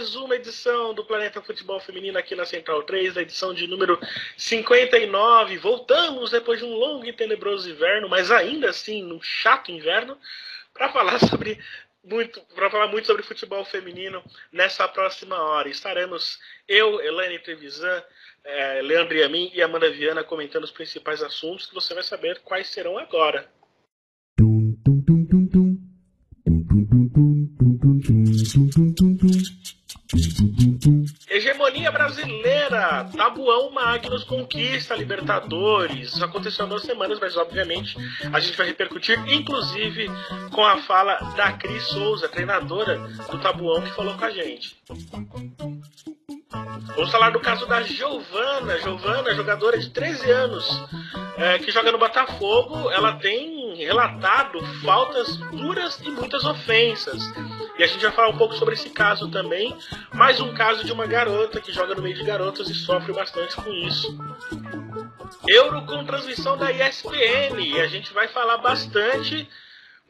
[0.00, 4.00] Mais uma edição do Planeta Futebol Feminino aqui na Central 3, a edição de número
[4.34, 5.58] 59.
[5.58, 10.16] Voltamos depois de um longo e tenebroso inverno, mas ainda assim num chato inverno,
[10.72, 11.58] para falar sobre
[12.02, 15.68] muito, para falar muito sobre futebol feminino nessa próxima hora.
[15.68, 18.02] Estaremos eu, Elaine Trevisan,
[18.42, 22.68] eh, Leandro Yamin e Amanda Viana comentando os principais assuntos que você vai saber quais
[22.68, 23.46] serão agora.
[31.60, 36.14] Hegemonia brasileira, Tabuão Magnus conquista Libertadores.
[36.14, 37.98] Isso aconteceu há duas semanas, mas obviamente
[38.32, 40.06] a gente vai repercutir, inclusive
[40.52, 42.98] com a fala da Cris Souza, treinadora
[43.30, 44.74] do Tabuão, que falou com a gente.
[46.50, 48.78] Vamos falar do caso da Giovana.
[48.78, 50.82] Giovana, jogadora de 13 anos,
[51.36, 52.90] é, que joga no Botafogo.
[52.90, 57.22] Ela tem relatado faltas duras e muitas ofensas.
[57.78, 59.76] E a gente vai falar um pouco sobre esse caso também.
[60.12, 63.56] Mais um caso de uma garota que joga no meio de garotas e sofre bastante
[63.56, 64.18] com isso.
[65.48, 67.60] Euro com transmissão da ESPN.
[67.60, 69.48] E a gente vai falar bastante.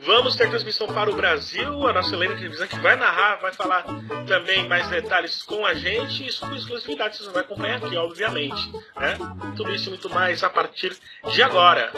[0.03, 1.87] Vamos ter transmissão para o Brasil.
[1.87, 3.85] A nossa Helena Televisão que vai narrar, vai falar
[4.27, 6.27] também mais detalhes com a gente.
[6.27, 8.73] Isso com exclusividade, vocês vão acompanhar aqui, obviamente.
[8.97, 9.19] Né?
[9.57, 10.97] Tudo isso e muito mais a partir
[11.33, 11.93] de agora.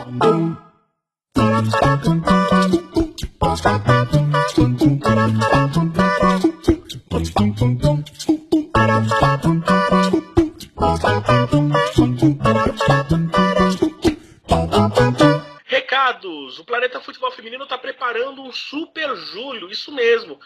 [16.59, 20.41] O Planeta Futebol Feminino está preparando um Super Julho, isso mesmo.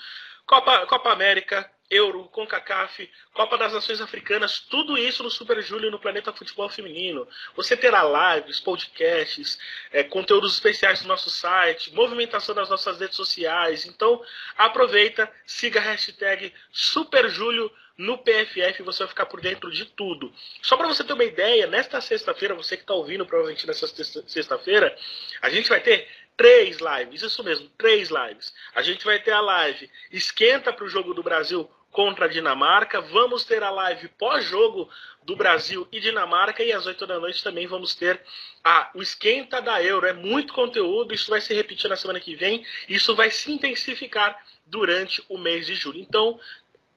[0.47, 5.99] Copa, Copa América, Euro, CONCACAF, Copa das Nações Africanas, tudo isso no Super Julho no
[5.99, 7.27] Planeta Futebol Feminino.
[7.55, 8.03] Você terá
[8.37, 9.59] lives, podcasts,
[9.93, 13.87] eh, conteúdos especiais no nosso site, movimentação nas nossas redes sociais.
[13.87, 14.23] Então,
[14.57, 20.33] aproveita, siga a hashtag Super Julho no PFF você vai ficar por dentro de tudo.
[20.63, 24.97] Só para você ter uma ideia, nesta sexta-feira, você que está ouvindo provavelmente nessa sexta-feira,
[25.41, 28.55] a gente vai ter três lives, isso mesmo, três lives.
[28.75, 33.01] A gente vai ter a live Esquenta para o jogo do Brasil contra a Dinamarca,
[33.01, 34.91] vamos ter a live pós-jogo
[35.25, 38.21] do Brasil e Dinamarca e às 8 da noite também vamos ter
[38.63, 40.07] a, o Esquenta da Euro.
[40.07, 44.39] É muito conteúdo, isso vai se repetir na semana que vem, isso vai se intensificar
[44.67, 45.99] durante o mês de julho.
[45.99, 46.39] Então,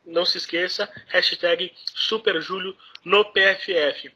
[0.10, 4.12] não se esqueça, hashtag SuperJúlio no PFF.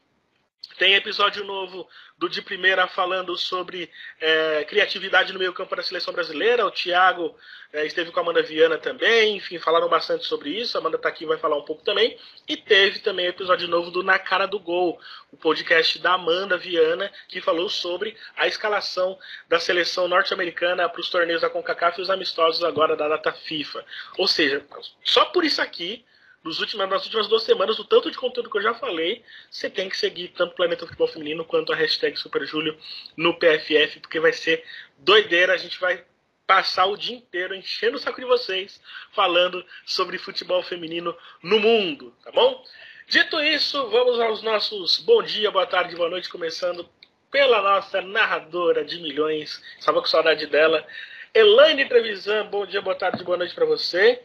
[0.78, 6.14] Tem episódio novo do De Primeira falando sobre é, criatividade no meio campo da seleção
[6.14, 6.64] brasileira.
[6.64, 7.36] O Thiago
[7.72, 9.36] é, esteve com a Amanda Viana também.
[9.36, 10.76] Enfim, falaram bastante sobre isso.
[10.76, 12.16] A Amanda está aqui vai falar um pouco também.
[12.48, 14.98] E teve também episódio novo do Na Cara do Gol,
[15.32, 21.10] o podcast da Amanda Viana, que falou sobre a escalação da seleção norte-americana para os
[21.10, 23.84] torneios da CONCACAF e os amistosos agora da data FIFA.
[24.16, 24.64] Ou seja,
[25.02, 26.04] só por isso aqui
[26.44, 29.70] nos últimos, nas últimas duas semanas, o tanto de conteúdo que eu já falei, você
[29.70, 32.76] tem que seguir tanto o Planeta Futebol Feminino quanto a hashtag SuperJúlio
[33.16, 34.62] no PFF, porque vai ser
[34.98, 35.54] doideira.
[35.54, 36.04] A gente vai
[36.46, 38.80] passar o dia inteiro enchendo o saco de vocês,
[39.12, 42.62] falando sobre futebol feminino no mundo, tá bom?
[43.06, 46.88] Dito isso, vamos aos nossos bom dia, boa tarde, boa noite, começando
[47.30, 49.62] pela nossa narradora de milhões.
[49.78, 50.86] Estava com saudade dela.
[51.34, 54.22] Elaine Trevisan, bom dia, boa tarde, boa noite para você.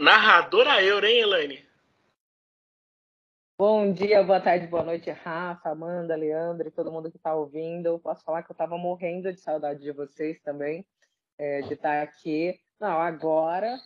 [0.00, 1.68] Narradora Euro, hein, Elaine?
[3.58, 7.84] Bom dia, boa tarde, boa noite, Rafa, Amanda, Leandro e todo mundo que está ouvindo.
[7.84, 10.86] Eu posso falar que eu estava morrendo de saudade de vocês também,
[11.36, 12.58] é, de estar aqui.
[12.80, 13.76] Não, agora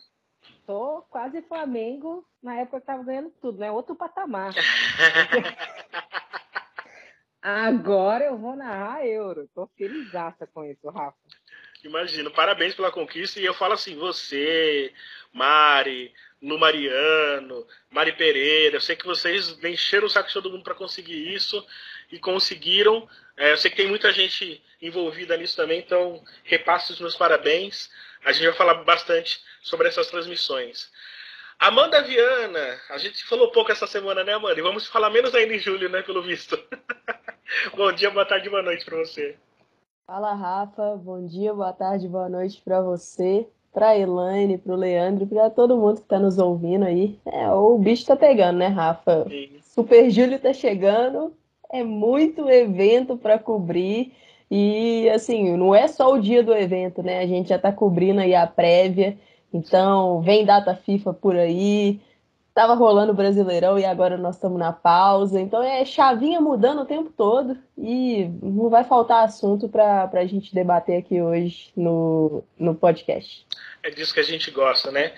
[0.65, 3.69] tô quase Flamengo na época que estava ganhando tudo, né?
[3.69, 4.53] Outro patamar.
[7.43, 9.49] agora eu vou narrar Euro.
[9.53, 11.17] Tô felizaça com isso, Rafa.
[11.85, 13.39] Imagino, parabéns pela conquista.
[13.39, 14.91] E eu falo assim, você,
[15.31, 16.11] Mari,
[16.41, 20.73] no Mariano, Mari Pereira, eu sei que vocês encheram o saco de todo mundo para
[20.73, 21.65] conseguir isso
[22.11, 23.07] e conseguiram.
[23.37, 27.89] É, eu sei que tem muita gente envolvida nisso também, então repasso os meus parabéns.
[28.23, 30.91] A gente vai falar bastante sobre essas transmissões.
[31.59, 34.59] Amanda Viana, a gente falou pouco essa semana, né, Amanda?
[34.59, 36.57] E vamos falar menos ainda em julho, né, pelo visto.
[37.75, 39.37] Bom dia, boa tarde, boa noite para você.
[40.07, 40.97] Fala, Rafa.
[40.97, 45.75] Bom dia, boa tarde, boa noite para você, para Elaine, para o Leandro, para todo
[45.75, 47.17] mundo que está nos ouvindo aí.
[47.25, 49.25] É, o bicho está pegando, né, Rafa?
[49.27, 49.49] Sim.
[49.63, 51.33] Super Júlio está chegando.
[51.71, 54.13] É muito evento para cobrir.
[54.49, 57.21] E assim, não é só o dia do evento, né?
[57.21, 59.17] A gente já está cobrindo aí a prévia.
[59.51, 61.99] Então, vem data FIFA por aí.
[62.55, 65.41] Tava rolando o Brasileirão e agora nós estamos na pausa.
[65.41, 70.55] Então é chavinha mudando o tempo todo e não vai faltar assunto para a gente
[70.55, 73.45] debater aqui hoje no, no podcast.
[73.83, 75.13] É disso que a gente gosta, né?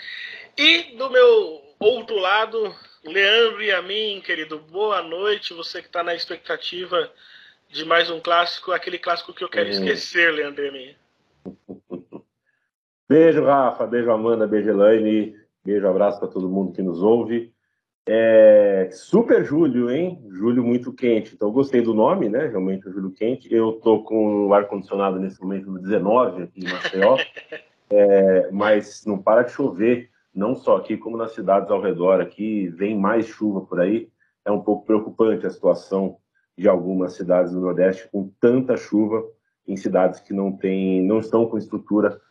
[0.58, 2.74] E do meu outro lado,
[3.06, 5.54] Leandro e a mim, querido, boa noite.
[5.54, 7.08] Você que está na expectativa
[7.70, 9.74] de mais um clássico, aquele clássico que eu quero hum.
[9.74, 10.96] esquecer, Leandro e a mim.
[13.08, 13.86] Beijo, Rafa.
[13.86, 14.48] Beijo, Amanda.
[14.48, 15.47] Beijo, Elaine.
[15.68, 17.52] Beijo, abraço para todo mundo que nos ouve.
[18.08, 20.26] É, super julho, hein?
[20.30, 21.36] Julho muito quente.
[21.36, 22.48] Então, gostei do nome, né?
[22.48, 23.54] Realmente, o julho quente.
[23.54, 27.18] Eu tô com o ar-condicionado nesse momento no 19 aqui em Maceió,
[27.92, 32.22] é, mas não para de chover, não só aqui, como nas cidades ao redor.
[32.22, 34.08] Aqui vem mais chuva por aí.
[34.46, 36.16] É um pouco preocupante a situação
[36.58, 39.22] de algumas cidades do Nordeste com tanta chuva
[39.68, 42.22] em cidades que não, tem, não estão com estrutura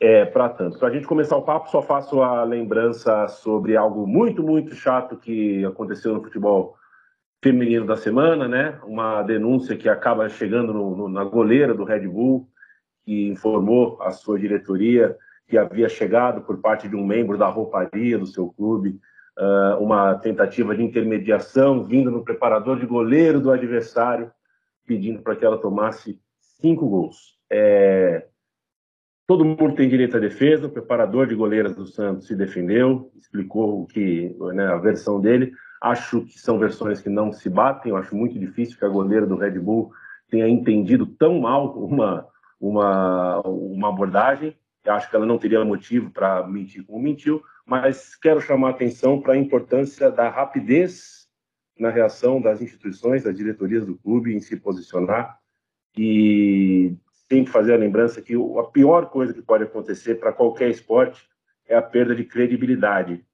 [0.00, 0.78] é, para tanto.
[0.78, 5.16] Para a gente começar o papo, só faço a lembrança sobre algo muito, muito chato
[5.16, 6.76] que aconteceu no futebol
[7.42, 8.78] feminino da semana, né?
[8.84, 12.48] Uma denúncia que acaba chegando no, no, na goleira do Red Bull,
[13.04, 18.18] que informou a sua diretoria que havia chegado por parte de um membro da rouparia
[18.18, 18.98] do seu clube
[19.38, 24.30] uh, uma tentativa de intermediação vindo no preparador de goleiro do adversário,
[24.86, 26.20] pedindo para que ela tomasse
[26.60, 27.38] cinco gols.
[27.50, 28.26] É,
[29.26, 30.66] Todo mundo tem direito à defesa.
[30.66, 35.52] O preparador de goleiras do Santos se defendeu, explicou o que né, a versão dele.
[35.80, 37.90] Acho que são versões que não se batem.
[37.90, 39.90] Eu acho muito difícil que a goleira do Red Bull
[40.30, 42.26] tenha entendido tão mal uma,
[42.60, 44.56] uma, uma abordagem.
[44.84, 48.70] Eu acho que ela não teria motivo para mentir como mentiu, mas quero chamar a
[48.72, 51.26] atenção para a importância da rapidez
[51.78, 55.38] na reação das instituições, das diretorias do clube em se posicionar
[55.96, 56.94] e
[57.28, 61.28] tem que fazer a lembrança que a pior coisa que pode acontecer para qualquer esporte
[61.66, 63.24] é a perda de credibilidade.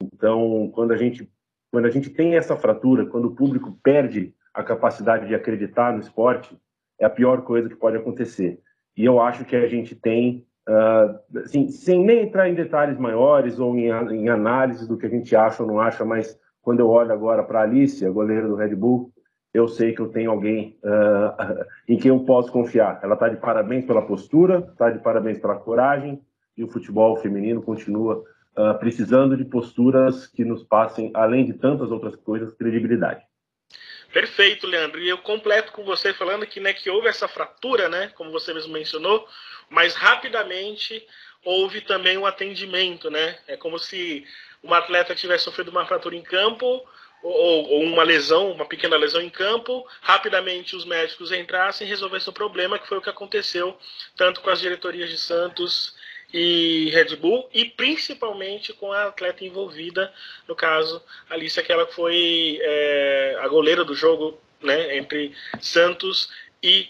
[0.00, 1.30] Então, quando a gente
[1.70, 6.00] quando a gente tem essa fratura, quando o público perde a capacidade de acreditar no
[6.00, 6.58] esporte,
[6.98, 8.60] é a pior coisa que pode acontecer.
[8.96, 13.60] E eu acho que a gente tem, uh, assim, sem nem entrar em detalhes maiores
[13.60, 16.90] ou em, em análises do que a gente acha ou não acha, mas quando eu
[16.90, 19.12] olho agora para a Alice, a goleira do Red Bull,
[19.52, 23.00] eu sei que eu tenho alguém uh, em quem eu posso confiar.
[23.02, 26.20] Ela está de parabéns pela postura, está de parabéns pela coragem,
[26.56, 28.24] e o futebol feminino continua
[28.56, 33.22] uh, precisando de posturas que nos passem, além de tantas outras coisas, credibilidade.
[34.12, 35.00] Perfeito, Leandro.
[35.00, 38.52] E eu completo com você falando que, né, que houve essa fratura, né, como você
[38.52, 39.26] mesmo mencionou,
[39.68, 41.06] mas rapidamente
[41.44, 43.38] houve também um atendimento, né?
[43.46, 44.26] É como se
[44.62, 46.84] uma atleta tivesse sofrido uma fratura em campo,
[47.22, 52.30] ou, ou, uma lesão, uma pequena lesão em campo, rapidamente os médicos entrassem e resolvessem
[52.30, 53.76] o problema, que foi o que aconteceu
[54.16, 55.94] tanto com as diretorias de Santos
[56.32, 60.12] e Red Bull, e principalmente com a atleta envolvida,
[60.46, 66.30] no caso, Alice, aquela que foi é, a goleira do jogo né, entre Santos
[66.62, 66.88] e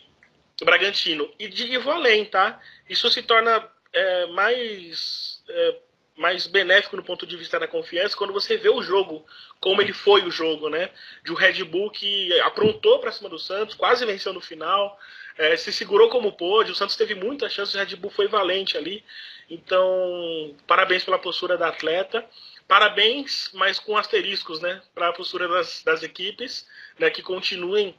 [0.63, 1.31] Bragantino.
[1.39, 2.61] E, de, vou além, tá?
[2.89, 5.43] Isso se torna é, mais.
[5.49, 5.77] É,
[6.21, 9.25] mais benéfico no ponto de vista da confiança quando você vê o jogo,
[9.59, 10.91] como ele foi o jogo, né?
[11.25, 15.01] De um Red Bull que aprontou para cima do Santos, quase venceu no final,
[15.39, 16.73] é, se segurou como pôde.
[16.73, 19.03] O Santos teve muitas chances, o Red Bull foi valente ali.
[19.49, 22.23] Então, parabéns pela postura da atleta.
[22.69, 24.83] Parabéns, mas com asteriscos, né?
[24.95, 27.09] Para a postura das, das equipes, né?
[27.09, 27.99] Que continuem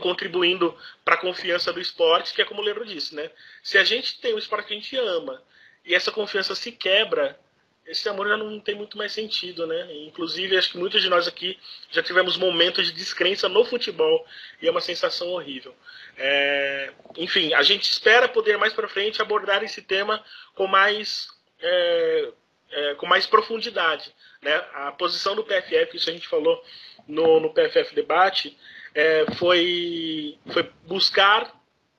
[0.00, 3.30] contribuindo para a confiança do esporte, que é como o Leandro disse, né?
[3.62, 5.42] Se a gente tem o esporte que a gente ama
[5.84, 7.38] e essa confiança se quebra,
[7.86, 9.92] esse amor já não tem muito mais sentido, né?
[10.06, 11.58] Inclusive, acho que muitos de nós aqui
[11.90, 14.24] já tivemos momentos de descrença no futebol
[14.60, 15.74] e é uma sensação horrível.
[16.16, 16.92] É...
[17.16, 20.24] Enfim, a gente espera poder mais para frente abordar esse tema
[20.54, 21.28] com mais
[21.60, 22.32] é...
[22.74, 24.54] É, com mais profundidade, né?
[24.72, 26.64] A posição do PFF, isso a gente falou
[27.06, 28.56] no, no PFF debate,
[28.94, 31.52] é, foi foi buscar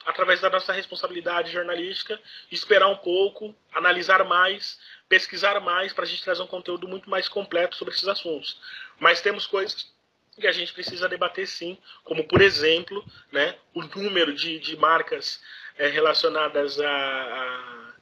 [0.05, 2.19] através da nossa responsabilidade jornalística,
[2.51, 7.27] esperar um pouco, analisar mais, pesquisar mais para a gente trazer um conteúdo muito mais
[7.27, 8.60] completo sobre esses assuntos.
[9.00, 9.91] Mas temos coisas
[10.39, 15.41] que a gente precisa debater sim, como por exemplo, né, o número de, de marcas
[15.77, 17.93] é, relacionadas a, a,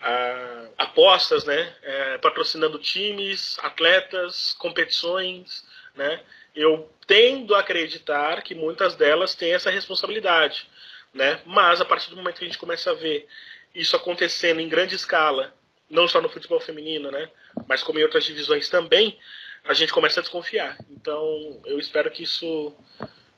[0.00, 1.74] a, apostas, né?
[1.82, 6.22] É, patrocinando times, atletas, competições, né?
[6.54, 10.68] Eu tendo a acreditar que muitas delas têm essa responsabilidade,
[11.14, 11.40] né?
[11.46, 13.26] Mas a partir do momento que a gente começa a ver
[13.74, 15.54] isso acontecendo em grande escala,
[15.88, 17.30] não só no futebol feminino, né?
[17.68, 19.18] Mas como em outras divisões também,
[19.64, 20.76] a gente começa a desconfiar.
[20.90, 22.74] Então, eu espero que isso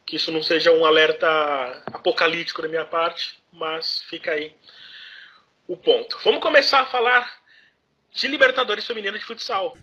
[0.04, 1.26] que isso não seja um alerta
[1.86, 4.54] apocalíptico da minha parte, mas fica aí
[5.66, 6.16] o ponto.
[6.22, 7.28] Vamos começar a falar
[8.12, 9.76] de Libertadores Feminina de Futsal.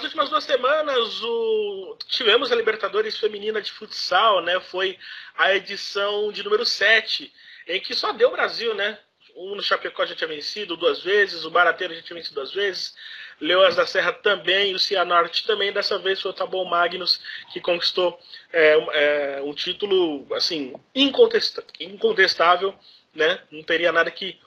[0.00, 1.94] Nas últimas duas semanas, o...
[2.08, 4.58] tivemos a Libertadores Feminina de Futsal, né?
[4.58, 4.98] Foi
[5.36, 7.30] a edição de número 7,
[7.68, 8.98] em que só deu Brasil, né?
[9.36, 12.94] Um no Chapecó já tinha vencido duas vezes, o Barateiro já tinha vencido duas vezes,
[13.38, 15.70] Leoas da Serra também, o Cianorte também.
[15.70, 17.20] Dessa vez foi o Tabon Magnus
[17.52, 18.18] que conquistou
[18.50, 22.74] é, é, um título assim incontestável,
[23.14, 23.38] né?
[23.50, 24.40] Não teria nada que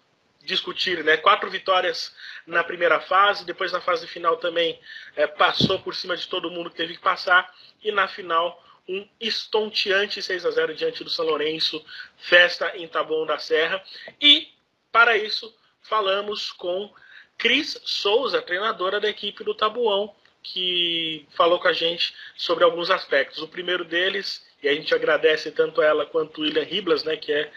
[0.43, 1.17] discutir, né?
[1.17, 2.13] Quatro vitórias
[2.45, 4.79] na primeira fase, depois na fase final também
[5.15, 9.07] é, passou por cima de todo mundo que teve que passar e na final um
[9.19, 11.83] estonteante 6 a 0 diante do São Lourenço,
[12.17, 13.81] festa em Taboão da Serra.
[14.19, 14.49] E
[14.91, 16.93] para isso falamos com
[17.37, 23.41] Cris Souza, treinadora da equipe do Tabuão, que falou com a gente sobre alguns aspectos.
[23.41, 27.31] O primeiro deles, e a gente agradece tanto ela quanto o William Riblas, né, que
[27.31, 27.51] é,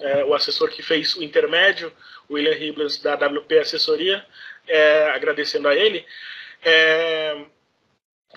[0.00, 1.92] é o assessor que fez o intermédio,
[2.30, 4.24] William Riblas da WP Assessoria,
[4.66, 6.04] é, agradecendo a ele.
[6.62, 7.44] É,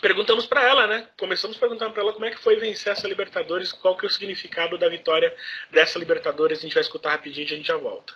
[0.02, 1.08] perguntamos para ela, né?
[1.18, 4.12] Começamos perguntando para ela como é que foi vencer essa Libertadores, qual que é o
[4.12, 5.34] significado da vitória
[5.72, 6.60] dessa Libertadores.
[6.60, 8.14] A gente vai escutar rapidinho e a gente já volta.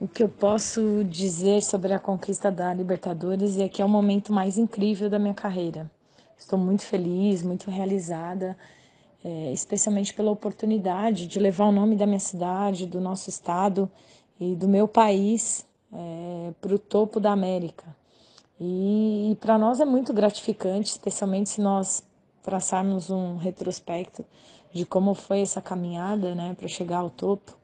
[0.00, 4.32] O que eu posso dizer sobre a conquista da Libertadores é que é o momento
[4.32, 5.90] mais incrível da minha carreira.
[6.38, 8.56] Estou muito feliz, muito realizada,
[9.24, 13.90] é, especialmente pela oportunidade de levar o nome da minha cidade, do nosso estado
[14.40, 17.84] e do meu país é, para o topo da América.
[18.60, 22.02] E, e para nós é muito gratificante, especialmente se nós
[22.42, 24.24] traçarmos um retrospecto
[24.72, 27.56] de como foi essa caminhada né, para chegar ao topo.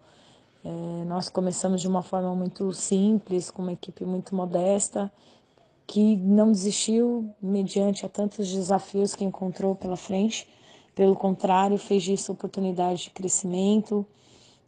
[0.64, 5.12] É, nós começamos de uma forma muito simples, com uma equipe muito modesta,
[5.86, 10.48] que não desistiu mediante a tantos desafios que encontrou pela frente.
[10.94, 14.06] Pelo contrário, fez disso oportunidade de crescimento,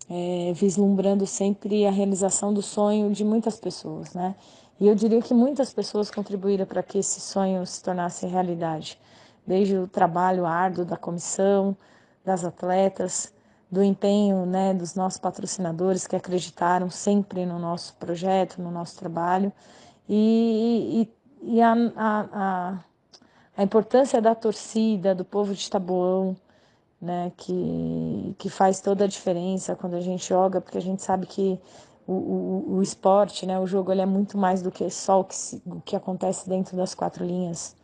[0.08, 4.34] é, vislumbrando sempre a realização do sonho de muitas pessoas, né?
[4.78, 8.98] E eu diria que muitas pessoas contribuíram para que esse sonho se tornasse realidade,
[9.46, 11.76] desde o trabalho árduo da comissão,
[12.24, 13.32] das atletas,
[13.70, 19.52] do empenho né, dos nossos patrocinadores que acreditaram sempre no nosso projeto, no nosso trabalho,
[20.08, 21.08] e,
[21.42, 22.78] e, e a, a, a,
[23.62, 26.36] importância da torcida, do povo de Taboão,
[27.00, 31.26] né, que, que faz toda a diferença quando a gente joga, porque a gente sabe
[31.26, 31.60] que
[32.06, 35.24] o, o, o esporte, né, o jogo, ele é muito mais do que só o
[35.24, 37.76] que, se, o que acontece dentro das quatro linhas.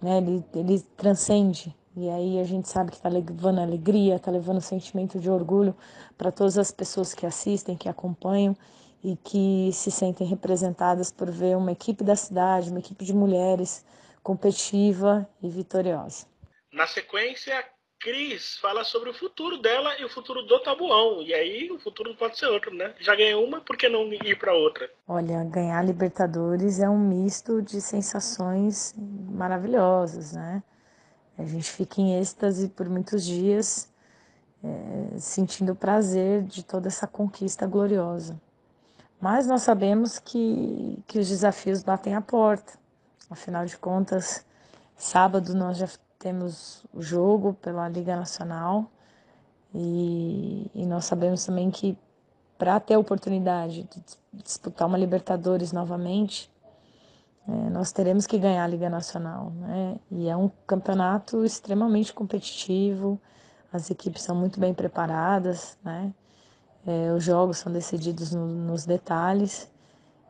[0.00, 4.60] Né, ele, ele transcende e aí a gente sabe que está levando alegria, está levando
[4.62, 5.74] sentimento de orgulho
[6.16, 8.56] para todas as pessoas que assistem, que acompanham
[9.04, 13.84] e que se sentem representadas por ver uma equipe da cidade, uma equipe de mulheres
[14.22, 16.26] competitiva e vitoriosa.
[16.72, 17.64] Na sequência,
[18.02, 21.22] Cris fala sobre o futuro dela e o futuro do Tabuão.
[21.22, 22.94] E aí o futuro pode ser outro, né?
[22.98, 24.90] Já ganhou uma, por que não ir para outra?
[25.06, 30.62] Olha, ganhar Libertadores é um misto de sensações maravilhosas, né?
[31.38, 33.92] A gente fica em êxtase por muitos dias,
[34.64, 38.40] é, sentindo o prazer de toda essa conquista gloriosa.
[39.20, 42.81] Mas nós sabemos que, que os desafios batem à porta.
[43.32, 44.44] Afinal de contas,
[44.96, 48.90] sábado nós já temos o jogo pela Liga Nacional
[49.74, 51.98] e, e nós sabemos também que
[52.58, 54.04] para ter a oportunidade de
[54.44, 56.52] disputar uma Libertadores novamente,
[57.48, 59.96] é, nós teremos que ganhar a Liga Nacional, né?
[60.10, 63.20] E é um campeonato extremamente competitivo,
[63.72, 66.14] as equipes são muito bem preparadas, né?
[66.86, 69.68] É, os jogos são decididos no, nos detalhes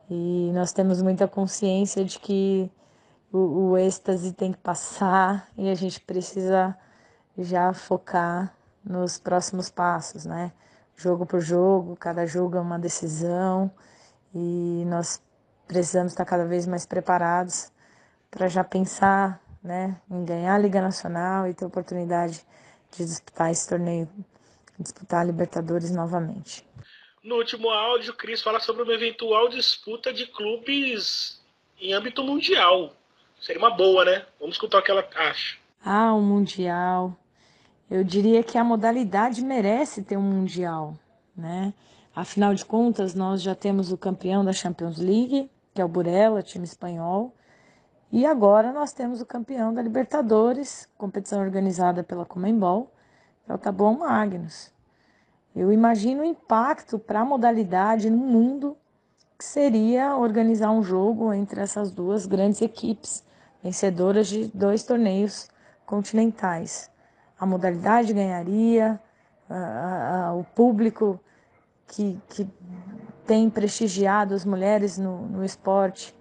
[0.09, 2.71] e nós temos muita consciência de que
[3.33, 6.77] o, o êxtase tem que passar e a gente precisa
[7.39, 10.53] já focar nos próximos passos, né?
[10.97, 13.71] Jogo por jogo, cada jogo é uma decisão
[14.35, 15.23] e nós
[15.67, 17.73] precisamos estar cada vez mais preparados
[18.31, 22.45] para já pensar né, em ganhar a Liga Nacional e ter oportunidade
[22.91, 24.09] de disputar esse torneio,
[24.79, 26.67] disputar a Libertadores novamente.
[27.23, 31.41] No último áudio, o Cris fala sobre uma eventual disputa de clubes
[31.81, 32.95] em âmbito mundial.
[33.43, 34.25] Seria uma boa, né?
[34.39, 35.59] Vamos escutar o que ela acha.
[35.85, 37.17] Ah, o Mundial.
[37.91, 40.95] Eu diria que a modalidade merece ter um Mundial,
[41.37, 41.75] né?
[42.15, 46.41] Afinal de contas, nós já temos o campeão da Champions League, que é o Burela,
[46.41, 47.35] time espanhol,
[48.13, 52.93] e agora nós temos o campeão da Libertadores, competição organizada pela Comembol,
[53.45, 54.71] que é o Taboão Magnus.
[55.57, 58.77] Eu imagino o impacto para a modalidade no mundo
[59.37, 63.25] que seria organizar um jogo entre essas duas grandes equipes,
[63.63, 65.49] vencedoras de dois torneios
[65.87, 66.91] continentais.
[67.39, 69.01] A modalidade ganharia,
[69.49, 71.21] a, a, o público
[71.87, 72.49] que, que
[73.27, 76.15] tem prestigiado as mulheres no, no esporte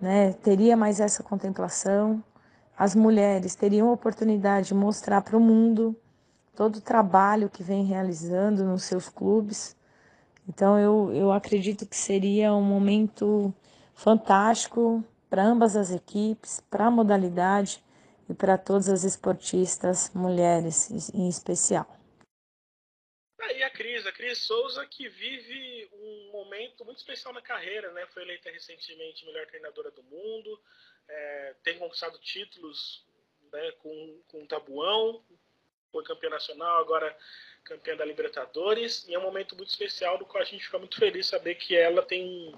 [0.00, 2.22] né, teria mais essa contemplação.
[2.76, 5.96] As mulheres teriam a oportunidade de mostrar para o mundo
[6.56, 9.76] todo o trabalho que vem realizando nos seus clubes.
[10.48, 13.52] Então, eu, eu acredito que seria um momento
[13.94, 15.02] fantástico
[15.34, 17.82] para ambas as equipes, para a modalidade
[18.30, 21.88] e para todas as esportistas mulheres em especial.
[23.52, 28.06] E a Cris, a Cris Souza que vive um momento muito especial na carreira, né?
[28.14, 30.62] Foi eleita recentemente melhor treinadora do mundo,
[31.08, 33.04] é, tem conquistado títulos
[33.52, 35.20] né, com, com o Tabuão,
[35.90, 37.12] foi campeã nacional, agora
[37.64, 40.96] campeã da Libertadores, e é um momento muito especial do qual a gente fica muito
[40.96, 42.54] feliz saber que ela tem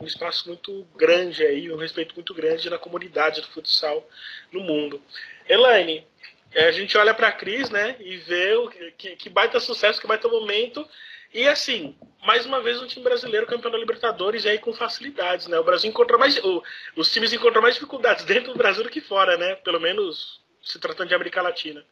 [0.00, 4.06] um espaço muito grande aí, um respeito muito grande na comunidade do futsal
[4.50, 5.00] no mundo.
[5.48, 6.06] Elaine,
[6.52, 10.00] é, a gente olha para a Cris, né, e vê o, que, que baita sucesso,
[10.00, 10.86] que baita momento.
[11.32, 15.48] E assim, mais uma vez um time brasileiro campeão da Libertadores e aí com facilidades,
[15.48, 15.58] né?
[15.58, 16.38] O Brasil encontrou mais.
[16.38, 16.62] O,
[16.96, 19.56] os times encontram mais dificuldades dentro do Brasil do que fora, né?
[19.56, 21.84] Pelo menos se tratando de América Latina.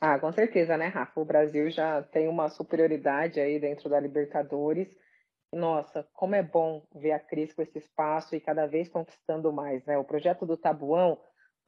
[0.00, 1.20] Ah, com certeza, né, Rafa?
[1.20, 4.88] O Brasil já tem uma superioridade aí dentro da Libertadores.
[5.54, 9.84] Nossa, como é bom ver a Cris com esse espaço e cada vez conquistando mais,
[9.84, 9.96] né?
[9.96, 11.18] O projeto do Tabuão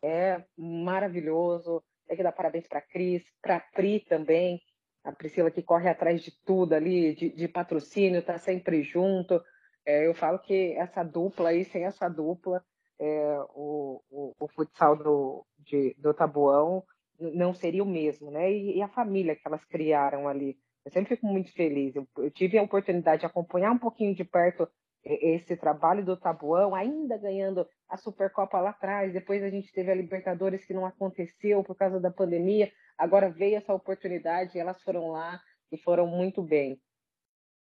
[0.03, 1.83] é maravilhoso.
[2.07, 4.61] Tem que dar parabéns para a Cris, para a Pri também,
[5.05, 9.41] a Priscila que corre atrás de tudo ali, de, de patrocínio, está sempre junto.
[9.85, 12.65] É, eu falo que essa dupla aí, sem essa dupla,
[12.99, 16.83] é, o, o, o, futsal do, de, do Tabuão
[17.19, 18.51] não seria o mesmo, né?
[18.51, 20.59] E, e, a família que elas criaram ali.
[20.87, 21.97] Eu sempre fico muito feliz.
[21.97, 24.69] Eu, eu tive a oportunidade de acompanhar um pouquinho de perto
[25.05, 29.95] esse trabalho do Tabuão, ainda ganhando a Supercopa lá atrás, depois a gente teve a
[29.95, 35.41] Libertadores que não aconteceu por causa da pandemia, agora veio essa oportunidade elas foram lá
[35.71, 36.81] e foram muito bem.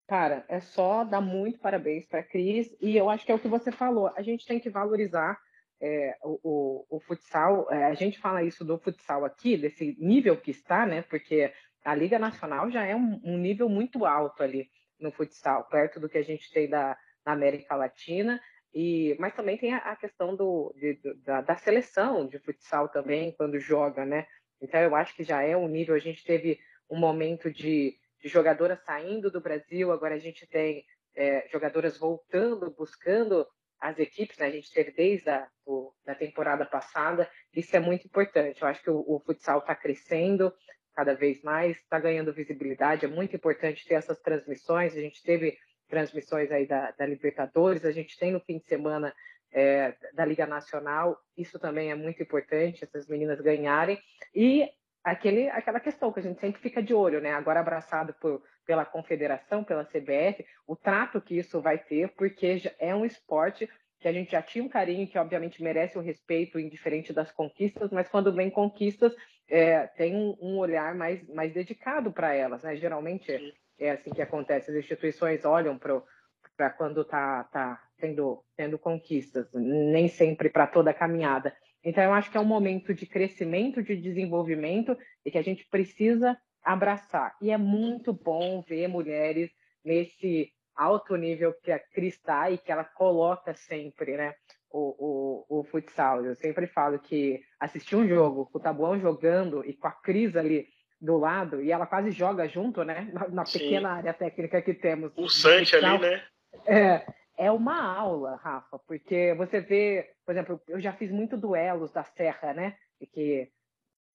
[0.07, 3.39] Cara, é só dar muito parabéns para a Cris e eu acho que é o
[3.39, 5.39] que você falou, a gente tem que valorizar
[5.83, 10.35] é, o, o, o, futsal, é, a gente fala isso do futsal aqui, desse nível
[10.37, 11.03] que está, né?
[11.03, 11.53] Porque
[11.85, 14.69] a Liga Nacional já é um, um nível muito alto ali
[14.99, 18.41] no futsal, perto do que a gente tem da, na América Latina,
[18.73, 23.33] e, mas também tem a, a questão do, de, da, da, seleção de futsal também,
[23.37, 24.27] quando joga, né?
[24.61, 26.59] Então eu acho que já é um nível, a gente teve
[26.91, 32.75] um momento de, de jogadoras saindo do Brasil, agora a gente tem é, jogadoras voltando,
[32.77, 33.47] buscando
[33.79, 34.47] as equipes, né?
[34.47, 38.61] a gente teve desde a o, da temporada passada, isso é muito importante.
[38.61, 40.53] Eu acho que o, o futsal está crescendo
[40.95, 44.97] cada vez mais, está ganhando visibilidade, é muito importante ter essas transmissões.
[44.97, 49.15] A gente teve transmissões aí da, da Libertadores, a gente tem no fim de semana
[49.53, 53.99] é, da Liga Nacional, isso também é muito importante, essas meninas ganharem,
[54.35, 54.69] e
[55.05, 57.33] aquele, aquela questão que a gente sempre fica de olho, né?
[57.33, 62.95] Agora abraçado por, pela Confederação, pela CBF, o trato que isso vai ter, porque é
[62.95, 63.69] um esporte
[64.05, 67.91] que a gente já tinha um carinho, que obviamente merece o respeito, indiferente das conquistas,
[67.91, 69.17] mas quando vem conquistas,
[69.49, 72.77] é, tem um, um, olhar mais, mais dedicado para elas, né?
[72.77, 74.71] Geralmente é assim que acontece.
[74.71, 80.95] As instituições olham para quando está tá tendo, tendo conquistas, nem sempre para toda a
[80.95, 81.57] caminhada.
[81.83, 85.67] Então, eu acho que é um momento de crescimento, de desenvolvimento e que a gente
[85.71, 87.35] precisa abraçar.
[87.41, 89.51] E é muito bom ver mulheres
[89.83, 94.35] nesse alto nível que a Cris está e que ela coloca sempre, né?
[94.71, 96.25] O, o, o futsal.
[96.25, 100.35] Eu sempre falo que assistir um jogo com o Tabuão jogando e com a Cris
[100.35, 100.67] ali
[101.01, 103.09] do lado e ela quase joga junto, né?
[103.13, 105.13] Na, na pequena área técnica que temos.
[105.17, 106.23] O Sante ali, né?
[106.67, 107.07] É,
[107.37, 112.05] é uma aula, Rafa, porque você vê, por exemplo, eu já fiz muito duelos da
[112.05, 112.77] Serra, né?
[113.13, 113.51] Que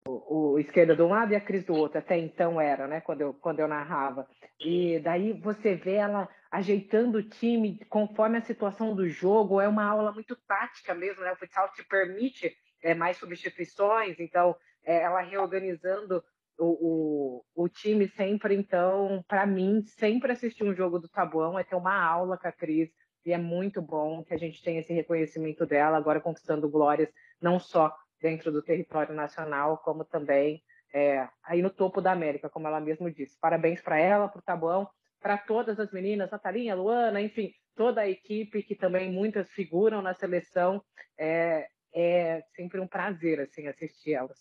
[0.07, 3.01] o, o esquerda de um lado e a Cris do outro, até então era, né?
[3.01, 4.27] Quando eu, quando eu narrava.
[4.59, 9.85] E daí você vê ela ajeitando o time conforme a situação do jogo, é uma
[9.85, 11.31] aula muito tática mesmo, né?
[11.31, 16.23] O futsal te permite é, mais substituições, então é, ela reorganizando
[16.57, 21.63] o, o, o time sempre, então, para mim, sempre assistir um jogo do Tabuão é
[21.63, 22.89] ter uma aula com a Cris,
[23.25, 27.09] e é muito bom que a gente tenha esse reconhecimento dela, agora conquistando glórias,
[27.41, 30.61] não só dentro do território nacional, como também
[30.93, 33.37] é, aí no topo da América, como ela mesmo disse.
[33.39, 34.89] Parabéns para ela, para o Tabuão,
[35.21, 40.13] para todas as meninas, Natalinha, Luana, enfim, toda a equipe que também muitas figuram na
[40.13, 40.83] seleção.
[41.17, 44.37] É, é sempre um prazer assim assistir elas.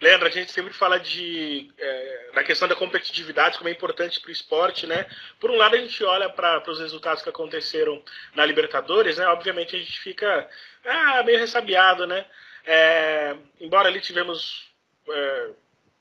[0.00, 4.28] Leandro, a gente sempre fala de é, da questão da competitividade como é importante para
[4.28, 5.06] o esporte, né?
[5.40, 8.00] Por um lado a gente olha para os resultados que aconteceram
[8.34, 9.26] na Libertadores, né?
[9.26, 10.48] Obviamente a gente fica
[10.84, 12.24] ah, meio ressabiado, né?
[12.64, 14.70] É, embora ali tivemos
[15.10, 15.50] é,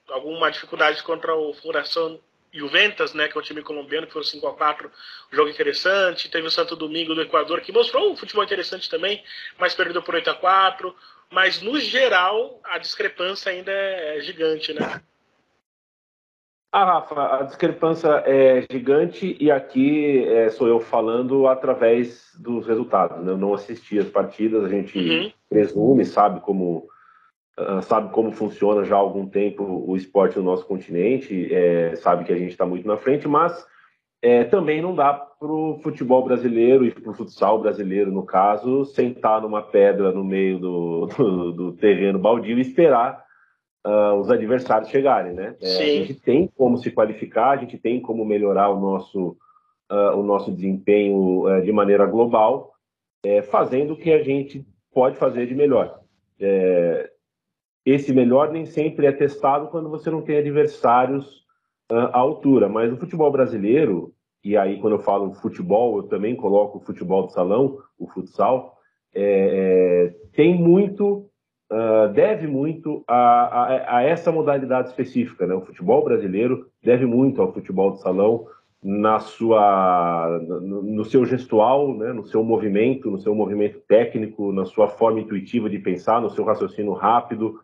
[0.10, 2.22] alguma dificuldade contra o Fundação
[2.54, 4.92] Juventus, né, que é o time colombiano, que foi 5 a 4
[5.32, 6.30] um jogo interessante.
[6.30, 9.24] Teve o Santo Domingo do Equador, que mostrou um futebol interessante também,
[9.60, 10.96] mas perdeu por 8 a 4
[11.30, 15.02] Mas, no geral, a discrepância ainda é gigante, né?
[16.72, 23.24] Ah, Rafa, a discrepância é gigante e aqui é, sou eu falando através dos resultados.
[23.26, 23.32] Né?
[23.32, 25.32] Eu não assisti as partidas, a gente uhum.
[25.50, 26.88] presume, sabe como
[27.60, 32.24] uh, sabe como funciona já há algum tempo o esporte no nosso continente, é, sabe
[32.24, 33.66] que a gente está muito na frente, mas
[34.22, 38.86] é, também não dá para o futebol brasileiro e para o futsal brasileiro, no caso,
[38.86, 43.24] sentar numa pedra no meio do, do, do terreno baldio e esperar
[43.86, 45.56] uh, os adversários chegarem, né?
[45.62, 49.38] É, a gente tem como se qualificar, a gente tem como melhorar o nosso,
[49.92, 52.74] uh, o nosso desempenho uh, de maneira global,
[53.24, 56.00] é, fazendo o que a gente pode fazer de melhor.
[56.40, 57.12] É,
[57.92, 61.46] esse melhor nem sempre é testado quando você não tem adversários
[61.90, 62.68] uh, à altura.
[62.68, 64.12] Mas o futebol brasileiro,
[64.44, 68.76] e aí quando eu falo futebol, eu também coloco o futebol de salão, o futsal,
[69.16, 71.30] é, é, tem muito,
[71.72, 75.48] uh, deve muito a, a, a, essa modalidade específica.
[75.48, 75.56] Né?
[75.56, 78.48] O futebol brasileiro deve muito ao futebol de salão
[78.84, 82.12] na sua, no, no seu gestual, né?
[82.12, 86.44] no seu movimento, no seu movimento técnico, na sua forma intuitiva de pensar, no seu
[86.44, 87.62] raciocínio rápido,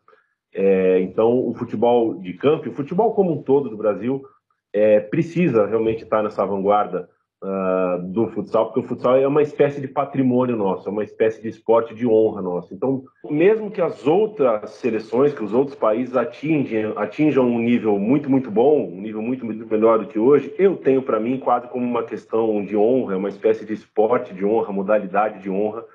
[0.53, 4.23] é, então, o futebol de campo, o futebol como um todo do Brasil,
[4.71, 7.09] é, precisa realmente estar nessa vanguarda
[7.43, 11.41] uh, do futsal, porque o futsal é uma espécie de patrimônio nosso, é uma espécie
[11.41, 12.73] de esporte de honra nosso.
[12.73, 18.29] Então, mesmo que as outras seleções, que os outros países atingem, atinjam um nível muito,
[18.29, 21.67] muito bom, um nível muito, muito melhor do que hoje, eu tenho para mim quase
[21.67, 25.85] como uma questão de honra, é uma espécie de esporte de honra, modalidade de honra,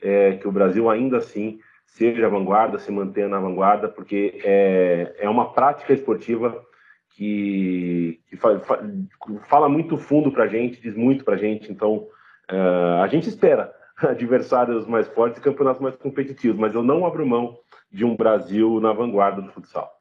[0.00, 5.28] é, que o Brasil ainda assim seja vanguarda, se mantenha na vanguarda, porque é, é
[5.28, 6.64] uma prática esportiva
[7.10, 8.78] que, que fa, fa,
[9.48, 11.72] fala muito fundo para a gente, diz muito para a gente.
[11.72, 12.06] Então,
[12.50, 17.26] uh, a gente espera adversários mais fortes e campeonatos mais competitivos, mas eu não abro
[17.26, 17.58] mão
[17.90, 19.92] de um Brasil na vanguarda do futsal.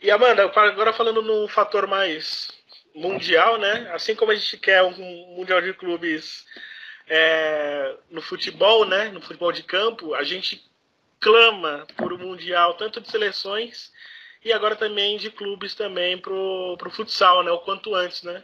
[0.00, 2.48] E Amanda, agora falando num fator mais
[2.94, 3.88] mundial, né?
[3.92, 6.44] Assim como a gente quer um mundial de clubes
[7.14, 9.10] é, no futebol, né?
[9.10, 10.66] No futebol de campo, a gente
[11.20, 13.92] clama por um mundial tanto de seleções
[14.42, 17.50] e agora também de clubes também pro, pro futsal, né?
[17.50, 18.42] O quanto antes, né?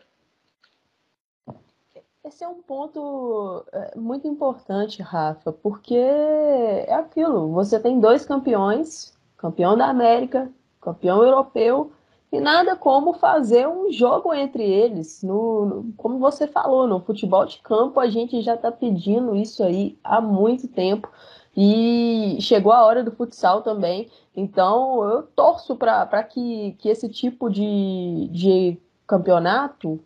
[2.23, 9.17] Esse é um ponto é, muito importante, Rafa, porque é aquilo, você tem dois campeões,
[9.39, 11.91] campeão da América, campeão europeu,
[12.31, 15.23] e nada como fazer um jogo entre eles.
[15.23, 19.63] No, no, como você falou, no futebol de campo a gente já está pedindo isso
[19.63, 21.09] aí há muito tempo.
[21.57, 24.09] E chegou a hora do futsal também.
[24.37, 29.99] Então eu torço para que, que esse tipo de, de campeonato,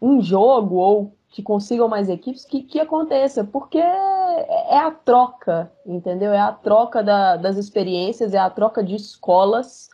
[0.00, 6.32] um jogo ou que consigam mais equipes, que, que aconteça, porque é a troca, entendeu?
[6.32, 9.88] É a troca da, das experiências, é a troca de escolas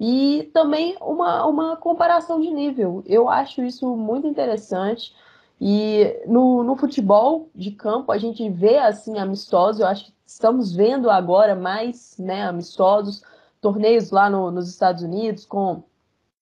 [0.00, 3.04] e também uma, uma comparação de nível.
[3.06, 5.14] Eu acho isso muito interessante.
[5.60, 10.72] E no, no futebol de campo a gente vê assim amistosos, eu acho que estamos
[10.74, 13.22] vendo agora mais né, amistosos,
[13.60, 15.82] torneios lá no, nos Estados Unidos com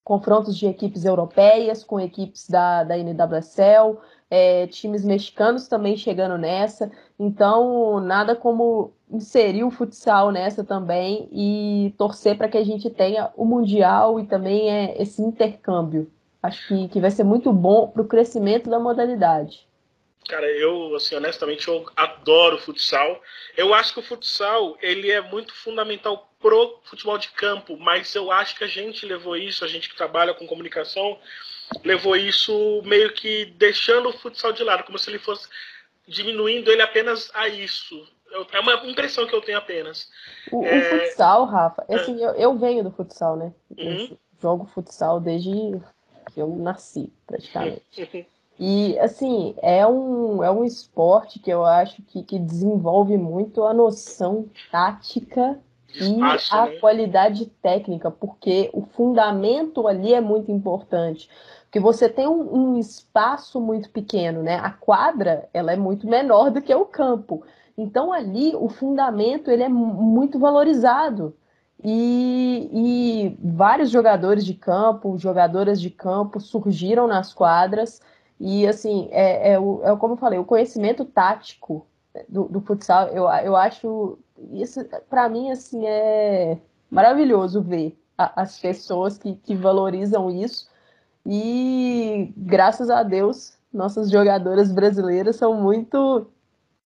[0.05, 3.97] confrontos de equipes europeias, com equipes da, da NWSL,
[4.29, 6.91] é, times mexicanos também chegando nessa.
[7.19, 13.31] Então, nada como inserir o futsal nessa também e torcer para que a gente tenha
[13.35, 16.11] o Mundial e também é, esse intercâmbio.
[16.41, 19.67] Acho que, que vai ser muito bom para o crescimento da modalidade.
[20.27, 23.21] Cara, eu, assim, honestamente, eu adoro futsal.
[23.57, 28.31] Eu acho que o futsal, ele é muito fundamental pro futebol de campo, mas eu
[28.31, 31.17] acho que a gente levou isso, a gente que trabalha com comunicação,
[31.83, 35.47] levou isso meio que deixando o futsal de lado, como se ele fosse
[36.07, 38.07] diminuindo ele apenas a isso.
[38.51, 40.07] É uma impressão que eu tenho apenas.
[40.51, 40.77] O, é...
[40.77, 41.95] o futsal, Rafa, é.
[41.95, 43.53] assim, eu, eu, venho do futsal, né?
[43.77, 44.17] Uhum.
[44.41, 45.51] jogo futsal desde
[46.33, 48.27] que eu nasci, praticamente.
[48.59, 53.73] E, assim, é um, é um esporte que eu acho que, que desenvolve muito a
[53.73, 55.57] noção tática
[55.93, 56.75] espaço, e a né?
[56.79, 61.29] qualidade técnica, porque o fundamento ali é muito importante.
[61.69, 64.55] Porque você tem um, um, espaço muito pequeno, né?
[64.55, 67.43] A quadra ela é muito menor do que o campo.
[67.77, 71.35] Então ali o fundamento ele é muito valorizado.
[71.83, 78.01] E, e vários jogadores de campo, jogadoras de campo surgiram nas quadras.
[78.39, 81.85] E assim, é, é, o, é como eu falei, o conhecimento tático
[82.27, 84.17] do, do futsal, eu, eu acho
[84.53, 86.57] isso para mim assim é
[86.89, 90.68] maravilhoso ver a, as pessoas que, que valorizam isso
[91.29, 96.27] e graças a Deus nossas jogadoras brasileiras são muito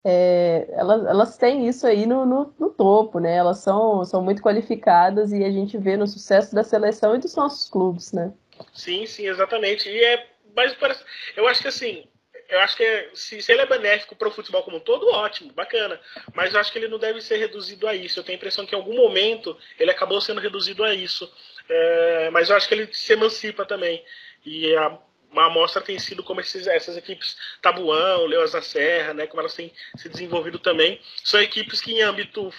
[0.04, 3.36] é, elas, elas têm isso aí no, no, no, topo, né?
[3.36, 7.34] Elas são, são muito qualificadas e a gente vê no sucesso da seleção e dos
[7.34, 8.30] nossos clubes, né?
[8.74, 9.88] Sim, sim, exatamente.
[9.88, 11.02] E é, mas parece,
[11.34, 12.04] eu acho que assim,
[12.48, 15.52] eu acho que se, se, ele é benéfico para o futebol como um todo, ótimo,
[15.52, 16.00] bacana.
[16.34, 18.18] Mas eu acho que ele não deve ser reduzido a isso.
[18.18, 21.30] Eu tenho a impressão que em algum momento ele acabou sendo reduzido a isso.
[21.68, 24.04] É, mas eu acho que ele se emancipa também.
[24.44, 24.98] E a,
[25.36, 29.54] a amostra tem sido como esses, essas equipes Tabuão, Leões da Serra, né, como elas
[29.54, 31.00] têm se desenvolvido também.
[31.22, 32.52] São equipes que em âmbito,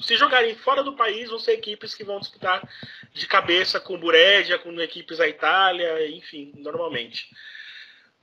[0.00, 2.66] se jogarem fora do país, vão ser equipes que vão disputar
[3.12, 7.28] de cabeça com Burédia, com equipes da Itália, enfim, normalmente.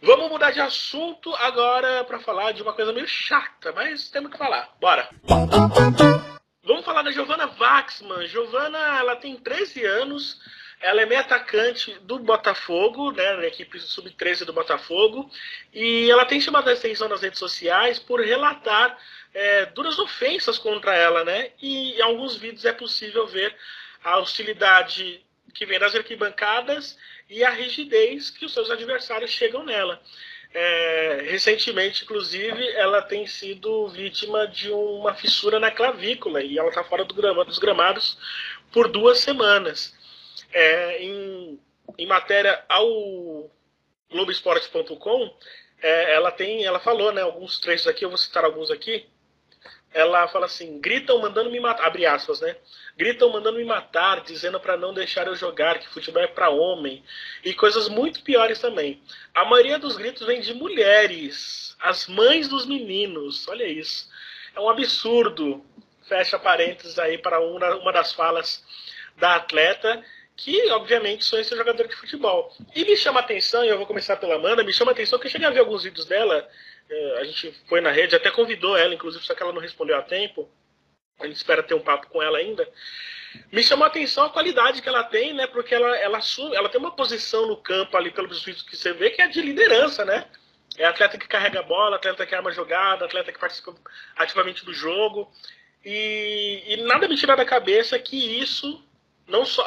[0.02, 4.38] Vamos mudar de assunto agora para falar de uma coisa meio chata, mas temos que
[4.38, 4.70] falar.
[4.80, 5.10] Bora!
[6.64, 8.28] Vamos falar da Giovanna Waxman.
[8.28, 10.40] Giovanna, ela tem 13 anos,
[10.82, 15.30] ela é meia atacante do Botafogo, né, na equipe sub-13 do Botafogo,
[15.74, 18.98] e ela tem chamado a atenção nas redes sociais por relatar
[19.34, 21.52] é, duras ofensas contra ela, né?
[21.62, 23.56] E em alguns vídeos é possível ver
[24.04, 26.98] a hostilidade que vem das arquibancadas
[27.30, 30.02] e a rigidez que os seus adversários chegam nela.
[30.54, 36.84] É, recentemente, inclusive, ela tem sido vítima de uma fissura na clavícula e ela está
[36.84, 38.18] fora do grama, dos gramados
[38.72, 39.94] por duas semanas.
[40.54, 41.60] É, em,
[41.98, 43.52] em, matéria ao
[44.10, 45.38] Globoesporte.com,
[45.82, 49.06] é, ela tem, ela falou, né, alguns trechos aqui, eu vou citar alguns aqui
[49.96, 52.58] ela fala assim: gritam mandando me matar, abre aspas, né?
[52.98, 57.02] Gritam mandando me matar, dizendo para não deixar eu jogar, que futebol é para homem.
[57.46, 59.02] E coisas muito piores também.
[59.34, 63.48] A maioria dos gritos vem de mulheres, as mães dos meninos.
[63.48, 64.10] Olha isso.
[64.54, 65.66] É um absurdo.
[66.10, 68.64] Fecha parênteses aí para uma das falas
[69.18, 70.04] da atleta,
[70.36, 72.54] que obviamente sonha ser jogador de futebol.
[72.76, 75.18] E me chama a atenção, e eu vou começar pela Amanda, me chama a atenção
[75.18, 76.48] que eu cheguei a ver alguns vídeos dela
[77.19, 80.02] a gente foi na rede, até convidou ela, inclusive, só que ela não respondeu a
[80.02, 80.50] tempo.
[81.19, 82.67] A gente espera ter um papo com ela ainda.
[83.52, 85.48] Me chamou a atenção a qualidade que ela tem, né?
[85.48, 88.93] Porque ela, ela, assume, ela tem uma posição no campo ali, pelos vídeos que você
[88.93, 90.26] vê, que é de liderança, né?
[90.78, 93.74] É atleta que carrega a bola, atleta que arma jogada, atleta que participa
[94.15, 95.32] ativamente do jogo.
[95.84, 98.84] E, e nada me tira da cabeça que isso
[99.28, 99.65] não só.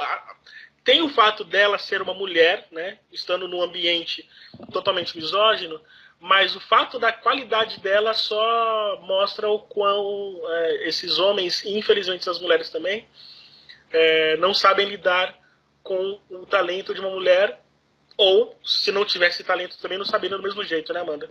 [0.84, 2.98] Tem o fato dela ser uma mulher, né?
[3.12, 4.28] Estando num ambiente
[4.72, 5.80] totalmente misógino,
[6.20, 12.28] mas o fato da qualidade dela só mostra o quão é, esses homens, e infelizmente
[12.28, 13.06] as mulheres também,
[13.90, 15.36] é, não sabem lidar
[15.82, 17.60] com o talento de uma mulher,
[18.16, 21.30] ou se não tivesse talento também, não sabendo do mesmo jeito, né, Amanda?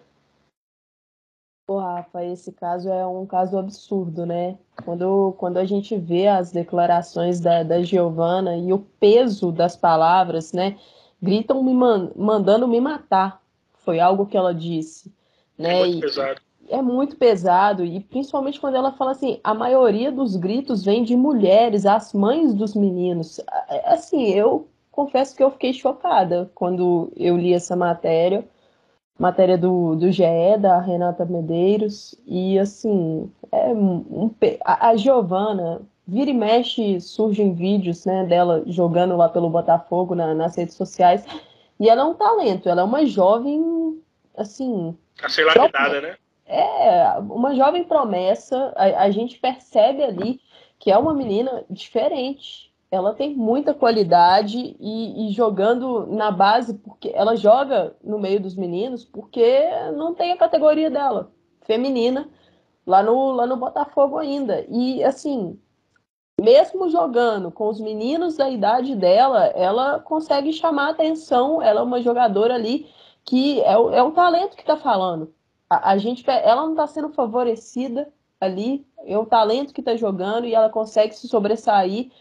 [1.67, 4.57] Pô, Rafa, esse caso é um caso absurdo, né?
[4.85, 10.53] Quando, quando a gente vê as declarações da, da Giovana e o peso das palavras,
[10.53, 10.79] né?
[11.21, 13.41] Gritam me man mandando me matar
[13.87, 15.09] foi algo que ela disse.
[15.57, 15.79] Né?
[15.79, 16.41] É muito e, pesado.
[16.69, 21.15] É muito pesado, e principalmente quando ela fala assim: a maioria dos gritos vem de
[21.15, 23.39] mulheres, as mães dos meninos.
[23.85, 28.43] Assim, eu confesso que eu fiquei chocada quando eu li essa matéria,
[29.17, 34.29] matéria do, do GE, da Renata Medeiros, e assim, é um,
[34.65, 40.33] a, a Giovana, vira e mexe, surgem vídeos né, dela jogando lá pelo Botafogo na,
[40.33, 41.23] nas redes sociais.
[41.79, 44.01] E ela é um talento, ela é uma jovem,
[44.35, 44.97] assim.
[45.21, 46.17] A ser lapidada, né?
[46.45, 48.73] É, uma jovem promessa.
[48.75, 50.39] A, a, gente percebe ali
[50.79, 52.73] que é uma menina diferente.
[52.89, 58.55] Ela tem muita qualidade e, e, jogando na base, porque ela joga no meio dos
[58.55, 61.29] meninos, porque não tem a categoria dela,
[61.63, 62.29] feminina,
[62.85, 64.65] lá no, lá no Botafogo ainda.
[64.69, 65.59] E assim,
[66.39, 71.61] mesmo jogando com os meninos da idade dela, ela consegue chamar atenção.
[71.61, 72.87] Ela é uma jogadora ali
[73.25, 75.33] que é o, é talento que está falando.
[75.69, 78.07] A, a, gente, ela não está sendo favorecida
[78.39, 82.11] ali, é o talento que está jogando e ela consegue se sobressair.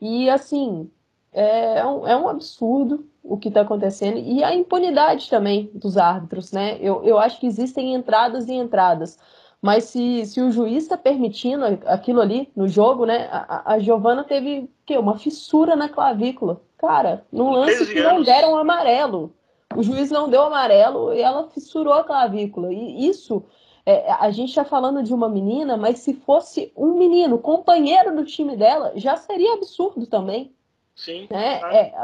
[0.00, 0.90] E assim,
[1.32, 5.96] é, é um, é um absurdo o que está acontecendo e a impunidade também dos
[5.96, 6.78] árbitros, né?
[6.80, 9.18] Eu, eu acho que existem entradas e entradas.
[9.62, 13.28] Mas se, se o juiz está permitindo aquilo ali no jogo, né?
[13.30, 16.62] A, a Giovana teve que, uma fissura na clavícula.
[16.78, 19.34] Cara, num lance que não deram amarelo.
[19.76, 22.72] O juiz não deu amarelo e ela fissurou a clavícula.
[22.72, 23.44] E isso,
[23.84, 28.24] é, a gente está falando de uma menina, mas se fosse um menino, companheiro do
[28.24, 30.54] time dela, já seria absurdo também.
[30.96, 31.28] Sim.
[31.30, 31.60] Né?
[31.72, 31.94] É,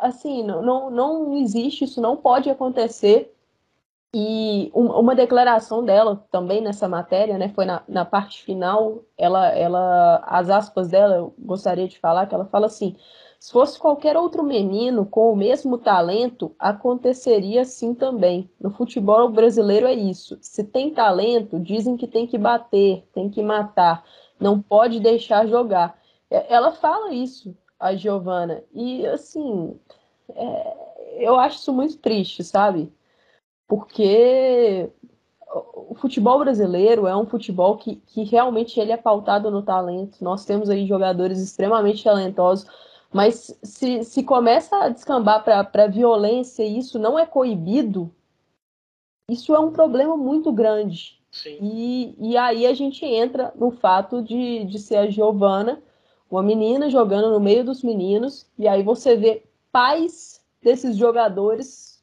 [0.00, 3.33] assim, não, não, não existe, isso não pode acontecer.
[4.16, 10.22] E uma declaração dela também nessa matéria, né, foi na, na parte final, ela, ela,
[10.24, 12.94] as aspas dela, eu gostaria de falar, que ela fala assim,
[13.40, 18.48] se fosse qualquer outro menino com o mesmo talento, aconteceria assim também.
[18.60, 20.38] No futebol brasileiro é isso.
[20.40, 24.04] Se tem talento, dizem que tem que bater, tem que matar,
[24.38, 25.98] não pode deixar jogar.
[26.30, 28.62] Ela fala isso, a Giovana.
[28.72, 29.76] E assim,
[30.28, 30.76] é,
[31.18, 32.92] eu acho isso muito triste, sabe?
[33.74, 34.88] Porque
[35.52, 40.22] o futebol brasileiro é um futebol que, que realmente ele é pautado no talento.
[40.22, 42.68] Nós temos aí jogadores extremamente talentosos,
[43.12, 48.14] mas se, se começa a descambar para violência e isso não é coibido,
[49.28, 51.20] isso é um problema muito grande.
[51.60, 55.82] E, e aí a gente entra no fato de, de ser a Giovana,
[56.30, 62.00] uma menina jogando no meio dos meninos, e aí você vê pais desses jogadores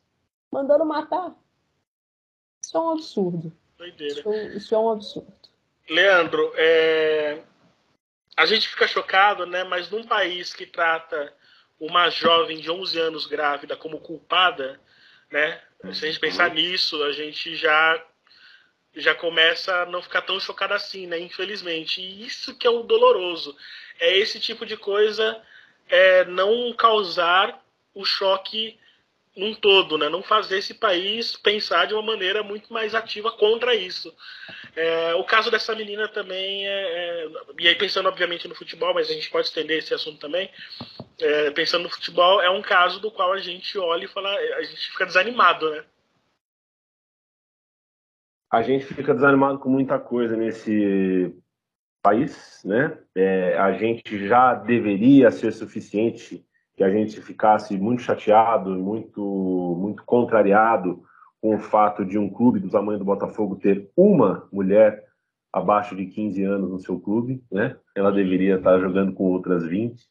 [0.52, 1.34] mandando matar.
[2.72, 3.54] Isso é um absurdo.
[4.00, 5.34] Isso, isso, é um absurdo.
[5.90, 7.42] Leandro, é...
[8.38, 9.66] a gente fica chocado, né?
[9.66, 11.34] Mas num país que trata
[11.78, 14.80] uma jovem de 11 anos grávida como culpada,
[15.30, 15.62] né?
[15.92, 16.56] Se a gente pensar uhum.
[16.56, 18.02] nisso, a gente já
[18.96, 21.20] já começa a não ficar tão chocado assim, né?
[21.20, 22.00] Infelizmente.
[22.00, 23.54] E isso que é o doloroso.
[24.00, 25.42] É esse tipo de coisa
[25.90, 27.62] é, não causar
[27.94, 28.80] o choque
[29.36, 30.10] num todo, né?
[30.10, 34.14] não fazer esse país pensar de uma maneira muito mais ativa contra isso.
[34.76, 39.10] É, o caso dessa menina também, é, é, e aí pensando obviamente no futebol, mas
[39.10, 40.50] a gente pode estender esse assunto também,
[41.20, 44.64] é, pensando no futebol, é um caso do qual a gente olha e fala, a
[44.64, 45.84] gente fica desanimado, né?
[48.52, 51.34] A gente fica desanimado com muita coisa nesse
[52.02, 52.98] país, né?
[53.16, 60.04] É, a gente já deveria ser suficiente que a gente ficasse muito chateado, muito, muito
[60.04, 61.04] contrariado
[61.42, 65.04] com o fato de um clube do tamanho do Botafogo ter uma mulher
[65.52, 67.76] abaixo de 15 anos no seu clube, né?
[67.96, 70.02] Ela deveria estar jogando com outras 20.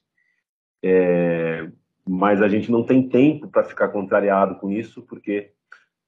[0.82, 1.70] É,
[2.06, 5.52] mas a gente não tem tempo para ficar contrariado com isso, porque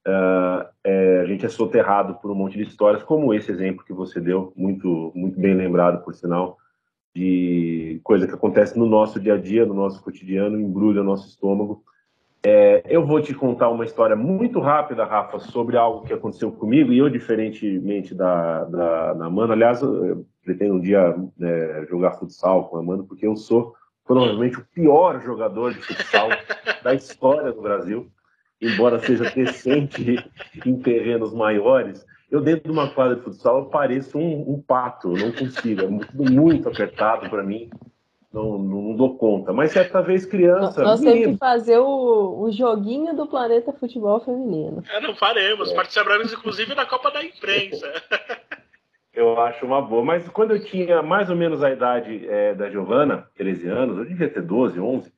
[0.06, 3.92] uh, é, a gente é soterrado por um monte de histórias, como esse exemplo que
[3.92, 6.58] você deu, muito, muito bem lembrado, por sinal,
[7.14, 11.28] de coisa que acontece no nosso dia a dia, no nosso cotidiano, embrulha o nosso
[11.28, 11.84] estômago.
[12.44, 16.92] É, eu vou te contar uma história muito rápida, Rafa, sobre algo que aconteceu comigo
[16.92, 22.68] e eu, diferentemente da, da, da Amanda, aliás, eu pretendo um dia é, jogar futsal
[22.68, 26.30] com a Amanda, porque eu sou provavelmente o pior jogador de futsal
[26.82, 28.10] da história do Brasil,
[28.60, 30.16] embora seja decente
[30.66, 35.08] em terrenos maiores eu dentro de uma quadra de futsal eu pareço um, um pato,
[35.10, 37.68] não consigo, é muito, muito apertado para mim,
[38.32, 39.52] não, não, dou conta.
[39.52, 40.82] Mas certa vez criança.
[40.82, 44.82] Nós temos que fazer o, o joguinho do Planeta Futebol Feminino.
[44.90, 45.74] É, não faremos, é.
[45.74, 47.86] participaremos inclusive da Copa da Imprensa.
[49.14, 52.70] Eu acho uma boa, mas quando eu tinha mais ou menos a idade é, da
[52.70, 55.12] Giovana, 13 anos, eu devia ter 12, 11,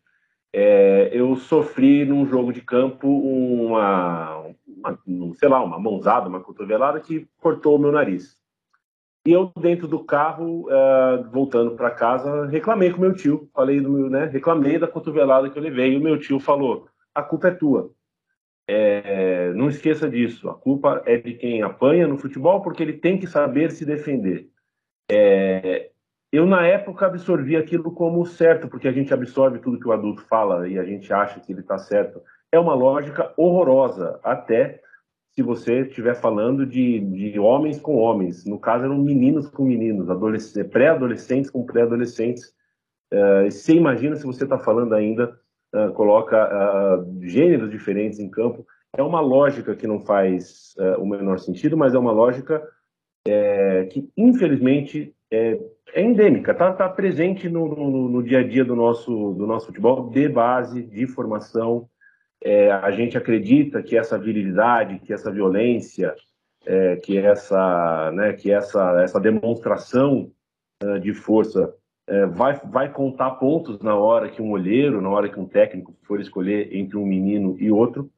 [0.52, 4.46] é, eu sofri num jogo de campo uma,
[4.84, 8.36] uma, sei lá, uma mãozada, uma cotovelada que cortou o meu nariz.
[9.26, 13.48] E eu, dentro do carro, uh, voltando para casa, reclamei com meu tio.
[13.54, 14.26] Falei do meu, né?
[14.26, 15.94] Reclamei da cotovelada que eu levei.
[15.94, 17.90] E o meu tio falou: a culpa é tua.
[18.68, 20.48] É, não esqueça disso.
[20.50, 24.48] A culpa é de quem apanha no futebol porque ele tem que saber se defender.
[25.10, 25.90] É,
[26.30, 30.22] eu, na época, absorvi aquilo como certo, porque a gente absorve tudo que o adulto
[30.22, 32.20] fala e a gente acha que ele está certo
[32.54, 34.80] é uma lógica horrorosa, até
[35.32, 38.44] se você estiver falando de, de homens com homens.
[38.44, 40.06] No caso, eram meninos com meninos,
[40.70, 42.54] pré-adolescentes com pré-adolescentes.
[43.12, 45.36] Uh, você imagina se você está falando ainda,
[45.74, 48.64] uh, coloca uh, gêneros diferentes em campo.
[48.96, 52.62] É uma lógica que não faz o menor sentido, mas é uma lógica
[53.26, 55.58] é, que, infelizmente, é,
[55.92, 59.66] é endêmica, está tá presente no, no, no, dia a dia do nosso, do nosso
[59.66, 61.88] futebol, de base, de formação,
[62.44, 66.14] é, a gente acredita que essa virilidade, que essa violência,
[66.66, 70.30] é, que essa, né, que essa, essa demonstração
[70.82, 71.74] uh, de força
[72.06, 75.96] é, vai, vai contar pontos na hora que um olheiro, na hora que um técnico
[76.02, 78.10] for escolher entre um menino e outro.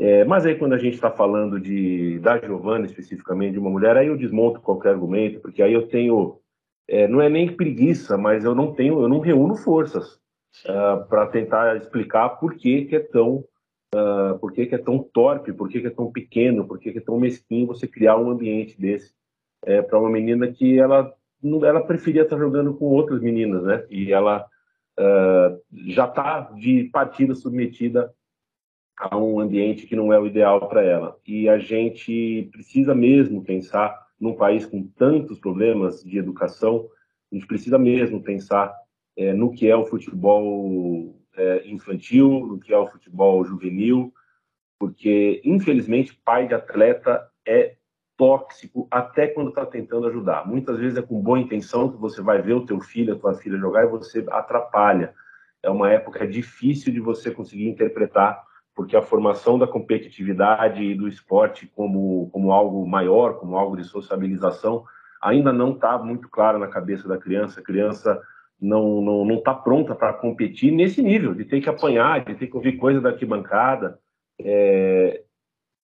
[0.00, 3.96] É, mas aí quando a gente está falando de da Giovana especificamente, de uma mulher,
[3.96, 6.40] aí eu desmonto qualquer argumento, porque aí eu tenho,
[6.88, 10.14] é, não é nem preguiça, mas eu não tenho, eu não reúno forças
[10.66, 13.44] uh, ah, para tentar explicar por que, que é tão
[13.94, 16.92] uh, por que, que, é tão torpe, por que, que é tão pequeno, por que,
[16.92, 19.12] que, é tão mesquinho você criar um ambiente desse
[19.64, 21.12] é, para uma menina que ela
[21.64, 23.86] ela preferia estar jogando com outras meninas, né?
[23.88, 24.44] E ela
[24.98, 28.12] uh, já está de partida submetida
[28.96, 31.16] a um ambiente que não é o ideal para ela.
[31.24, 36.88] E a gente precisa mesmo pensar num país com tantos problemas de educação,
[37.30, 38.74] a gente precisa mesmo pensar
[39.16, 44.12] é, no que é o futebol é, infantil, no que é o futebol juvenil,
[44.78, 47.76] porque infelizmente pai de atleta é
[48.16, 50.46] tóxico até quando está tentando ajudar.
[50.46, 53.34] Muitas vezes é com boa intenção que você vai ver o teu filho, a tua
[53.34, 55.14] filha jogar e você atrapalha.
[55.62, 58.42] É uma época difícil de você conseguir interpretar,
[58.74, 63.84] porque a formação da competitividade e do esporte como, como algo maior, como algo de
[63.84, 64.84] sociabilização,
[65.22, 67.60] ainda não está muito clara na cabeça da criança.
[67.60, 68.20] A criança
[68.60, 72.46] não não não está pronta para competir nesse nível, de ter que apanhar, de ter
[72.46, 73.98] que ouvir coisa da arquibancada.
[74.40, 75.22] É,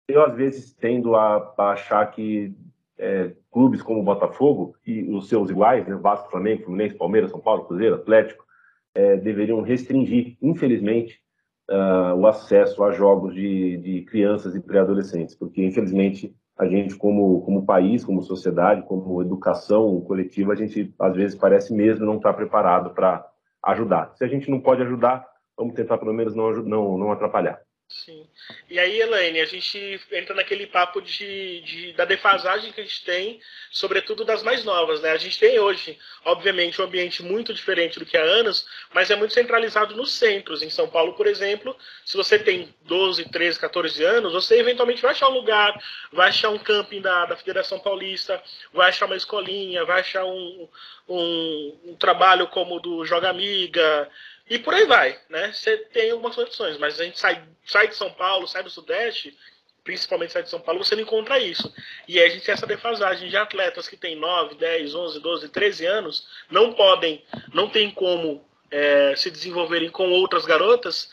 [0.07, 2.53] eu às vezes tendo a, a achar que
[2.97, 7.39] é, clubes como o Botafogo e os seus iguais, né, Vasco, Flamengo, Fluminense, Palmeiras, São
[7.39, 8.43] Paulo, Cruzeiro, Atlético,
[8.95, 11.19] é, deveriam restringir, infelizmente,
[11.69, 17.41] uh, o acesso a jogos de, de crianças e pré-adolescentes, porque infelizmente a gente como
[17.41, 22.33] como país, como sociedade, como educação coletiva, a gente às vezes parece mesmo não estar
[22.33, 23.25] preparado para
[23.63, 24.11] ajudar.
[24.15, 25.25] Se a gente não pode ajudar,
[25.57, 27.59] vamos tentar pelo menos não não, não atrapalhar.
[27.89, 28.27] Sim.
[28.69, 33.03] E aí, Elaine, a gente entra naquele papo de, de, da defasagem que a gente
[33.05, 33.39] tem,
[33.71, 35.01] sobretudo das mais novas.
[35.01, 35.11] Né?
[35.11, 39.15] A gente tem hoje, obviamente, um ambiente muito diferente do que há anos, mas é
[39.15, 40.63] muito centralizado nos centros.
[40.63, 45.11] Em São Paulo, por exemplo, se você tem 12, 13, 14 anos, você eventualmente vai
[45.11, 45.79] achar um lugar,
[46.11, 48.41] vai achar um camping da, da Federação Paulista,
[48.73, 50.67] vai achar uma escolinha, vai achar um,
[51.07, 54.09] um, um trabalho como do Joga Amiga,
[54.49, 55.51] e por aí vai, né?
[55.53, 59.37] Você tem algumas condições, mas a gente sai, sai de São Paulo, sai do Sudeste,
[59.83, 61.73] principalmente sai de São Paulo, você não encontra isso.
[62.07, 65.49] E aí a gente tem essa defasagem de atletas que têm 9, 10, 11, 12,
[65.49, 67.23] 13 anos, não podem,
[67.53, 71.11] não tem como é, se desenvolverem com outras garotas,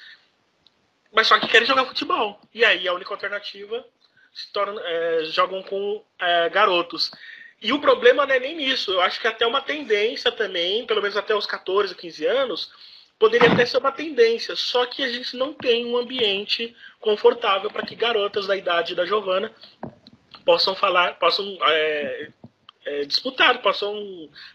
[1.12, 2.40] mas só que querem jogar futebol.
[2.54, 3.84] E aí a única alternativa
[4.32, 7.10] se torna, é, jogam com é, garotos.
[7.60, 8.92] E o problema não é nem nisso.
[8.92, 12.72] Eu acho que até uma tendência também, pelo menos até os 14, 15 anos,
[13.20, 17.84] poderia até ser uma tendência, só que a gente não tem um ambiente confortável para
[17.84, 19.52] que garotas da idade da Giovana
[20.42, 22.30] possam falar, possam é,
[22.86, 23.94] é, disputar, possam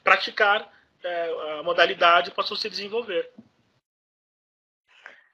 [0.04, 0.68] praticar
[1.04, 3.30] é, a modalidade, possam se desenvolver.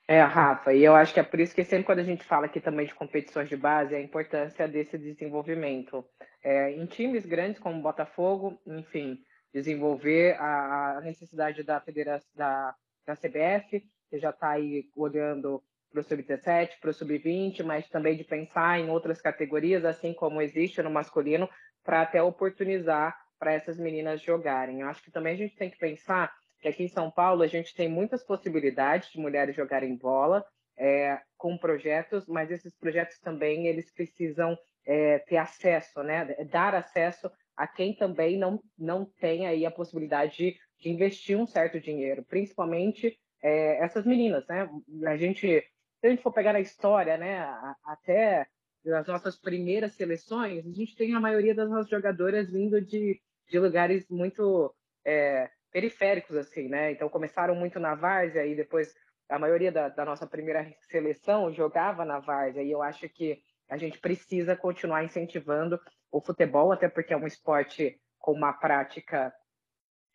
[0.05, 2.47] É, Rafa, e eu acho que é por isso que sempre quando a gente fala
[2.47, 6.03] aqui também de competições de base, a importância desse desenvolvimento.
[6.43, 9.23] É, em times grandes como Botafogo, enfim,
[9.53, 12.75] desenvolver a, a necessidade da federação, da
[13.05, 18.15] da CBF, que já está aí olhando para o sub-17, para o sub-20, mas também
[18.15, 21.49] de pensar em outras categorias, assim como existe no masculino,
[21.83, 24.81] para até oportunizar para essas meninas jogarem.
[24.81, 26.31] Eu acho que também a gente tem que pensar
[26.61, 30.45] que aqui em São Paulo a gente tem muitas possibilidades de mulheres jogarem bola
[30.77, 36.25] é, com projetos, mas esses projetos também eles precisam é, ter acesso, né?
[36.51, 41.45] Dar acesso a quem também não, não tem aí a possibilidade de de investir um
[41.45, 44.69] certo dinheiro, principalmente é, essas meninas, né?
[45.05, 47.45] A gente, se a gente for pegar a história, né,
[47.85, 48.47] até
[48.85, 53.59] as nossas primeiras seleções, a gente tem a maioria das nossas jogadoras vindo de, de
[53.59, 54.73] lugares muito
[55.05, 56.91] é, periféricos, assim, né?
[56.91, 58.93] Então começaram muito na várzea e depois
[59.29, 63.77] a maioria da, da nossa primeira seleção jogava na várzea e eu acho que a
[63.77, 65.79] gente precisa continuar incentivando
[66.11, 69.33] o futebol, até porque é um esporte com uma prática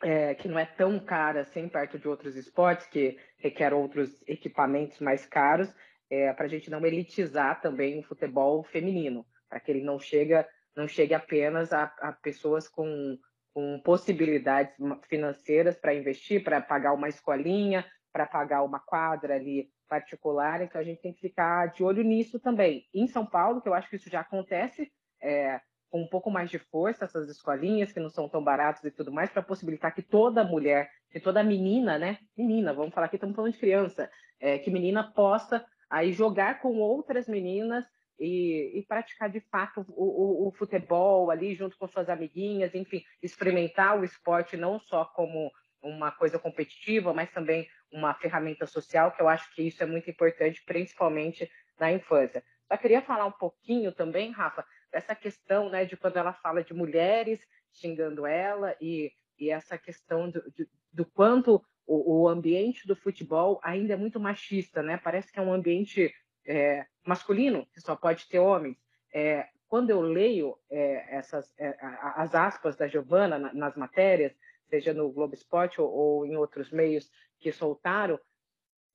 [0.02, 5.00] é, que não é tão cara assim perto de outros esportes que requer outros equipamentos
[5.00, 5.72] mais caros,
[6.10, 10.46] é, para a gente não elitizar também o futebol feminino, para que ele não chega
[10.76, 13.18] não chegue apenas a, a pessoas com,
[13.54, 14.74] com possibilidades
[15.08, 20.60] financeiras para investir, para pagar uma escolinha, para pagar uma quadra ali particular.
[20.60, 22.86] Então a gente tem que ficar de olho nisso também.
[22.92, 24.92] Em São Paulo, que eu acho que isso já acontece,
[25.22, 25.58] é,
[25.96, 29.10] com um pouco mais de força essas escolinhas que não são tão baratas e tudo
[29.10, 33.34] mais para possibilitar que toda mulher, que toda menina, né, menina, vamos falar que estamos
[33.34, 37.82] falando de criança, é, que menina possa aí jogar com outras meninas
[38.20, 43.02] e, e praticar de fato o, o, o, futebol ali junto com suas amiguinhas, enfim,
[43.22, 45.50] experimentar o esporte não só como
[45.82, 50.10] uma coisa competitiva, mas também uma ferramenta social, que eu acho que isso é muito
[50.10, 52.42] importante, principalmente na infância.
[52.68, 56.74] Só queria falar um pouquinho também, Rafa, dessa questão né, de quando ela fala de
[56.74, 57.40] mulheres
[57.72, 63.60] xingando ela e, e essa questão do, de, do quanto o, o, ambiente do futebol
[63.62, 64.96] ainda é muito machista, né?
[64.96, 66.12] Parece que é um ambiente
[66.44, 68.76] é, masculino, que só pode ter homens.
[69.14, 74.32] É, quando eu leio é, essas é, as aspas da Giovana nas matérias,
[74.68, 78.18] seja no Globo Esporte ou, ou, em outros meios que soltaram,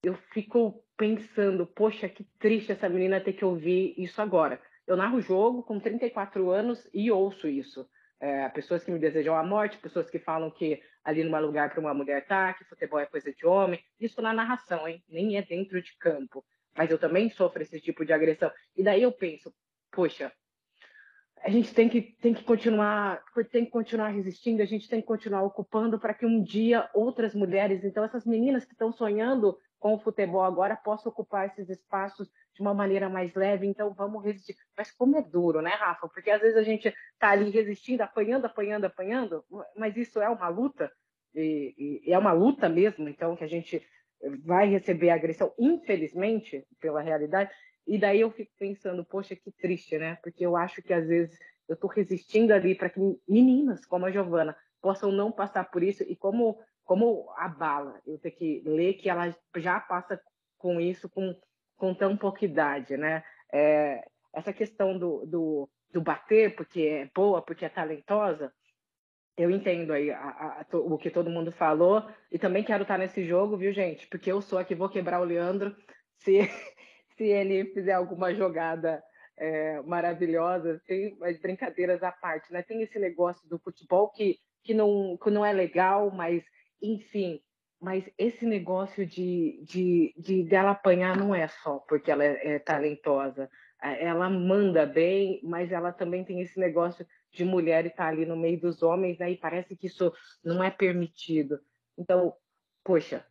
[0.03, 4.61] eu fico pensando, poxa, que triste essa menina ter que ouvir isso agora.
[4.87, 7.87] Eu narro o jogo com 34 anos e ouço isso.
[8.19, 11.71] É, pessoas que me desejam a morte, pessoas que falam que ali não é lugar
[11.71, 13.83] para uma mulher estar, tá, que futebol é coisa de homem.
[13.99, 15.03] Isso na narração, hein?
[15.09, 16.45] Nem é dentro de campo.
[16.77, 18.51] Mas eu também sofro esse tipo de agressão.
[18.75, 19.53] E daí eu penso,
[19.91, 20.31] poxa,
[21.43, 25.07] a gente tem que, tem que continuar tem que continuar resistindo, a gente tem que
[25.07, 29.95] continuar ocupando para que um dia outras mulheres, então essas meninas que estão sonhando com
[29.95, 34.55] o futebol agora possam ocupar esses espaços de uma maneira mais leve, então vamos resistir.
[34.77, 36.07] Mas como é duro, né, Rafa?
[36.07, 39.43] Porque às vezes a gente está ali resistindo, apanhando, apanhando, apanhando,
[39.75, 40.91] mas isso é uma luta,
[41.33, 43.83] e, e é uma luta mesmo, então, que a gente
[44.45, 47.49] vai receber agressão, infelizmente, pela realidade,
[47.87, 50.19] e daí eu fico pensando, poxa, que triste, né?
[50.21, 54.11] Porque eu acho que às vezes eu estou resistindo ali para que meninas como a
[54.11, 56.59] Giovana possam não passar por isso e como
[56.91, 60.21] como abala eu ter que ler que ela já passa
[60.57, 61.33] com isso com,
[61.77, 63.23] com tão pouca idade, né?
[63.49, 68.51] É, essa questão do, do, do, bater porque é boa, porque é talentosa,
[69.37, 72.97] eu entendo aí a, a, a, o que todo mundo falou e também quero estar
[72.97, 74.05] nesse jogo, viu, gente?
[74.07, 75.73] Porque eu sou a que vou quebrar o Leandro
[76.19, 76.41] se
[77.15, 79.01] se ele fizer alguma jogada
[79.37, 82.61] é, maravilhosa, tem as brincadeiras à parte, né?
[82.61, 86.43] Tem esse negócio do futebol que, que, não, que não é legal, mas,
[86.81, 87.41] enfim,
[87.79, 92.59] mas esse negócio de, de, de dela apanhar não é só porque ela é, é
[92.59, 93.49] talentosa.
[93.81, 98.37] Ela manda bem, mas ela também tem esse negócio de mulher estar tá ali no
[98.37, 99.31] meio dos homens, né?
[99.31, 100.13] E parece que isso
[100.43, 101.59] não é permitido.
[101.97, 102.35] Então,
[102.83, 103.25] poxa,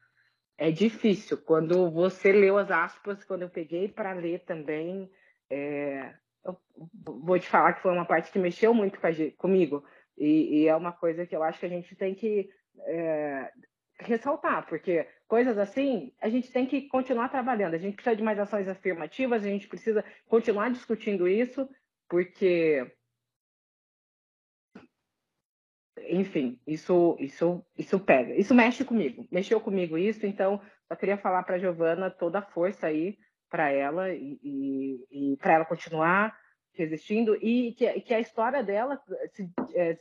[0.59, 1.38] é difícil.
[1.38, 5.09] Quando você leu as aspas, quando eu peguei para ler também,
[5.48, 6.12] é,
[7.05, 9.84] vou te falar que foi uma parte que mexeu muito com a, comigo.
[10.18, 12.51] E, e, é uma coisa que eu acho que a gente tem que
[12.87, 13.53] é,
[13.99, 17.74] ressaltar, porque coisas assim a gente tem que continuar trabalhando.
[17.74, 21.68] A gente precisa de mais ações afirmativas, a gente precisa continuar discutindo isso,
[22.09, 22.87] porque
[26.09, 28.35] enfim, isso, isso, isso pega.
[28.35, 29.26] Isso mexe comigo.
[29.31, 33.16] Mexeu comigo isso, então só queria falar para Giovana toda a força aí
[33.49, 36.37] para ela e, e, e para ela continuar
[36.72, 39.01] resistindo e que, que a história dela
[39.33, 39.97] se, é,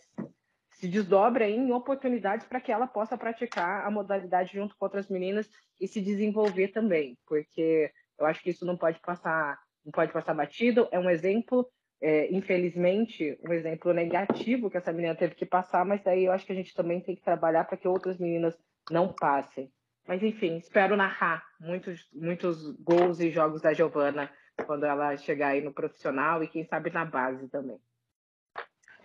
[0.79, 5.49] se desdobra em oportunidades para que ela possa praticar a modalidade junto com outras meninas
[5.79, 10.33] e se desenvolver também, porque eu acho que isso não pode passar não pode passar
[10.33, 10.87] batido.
[10.91, 11.67] É um exemplo
[12.01, 16.45] é, infelizmente, um exemplo negativo que essa menina teve que passar, mas daí eu acho
[16.45, 18.57] que a gente também tem que trabalhar para que outras meninas
[18.89, 19.69] não passem.
[20.07, 24.31] Mas enfim, espero narrar muitos, muitos gols e jogos da Giovana
[24.65, 27.79] quando ela chegar aí no profissional e quem sabe na base também.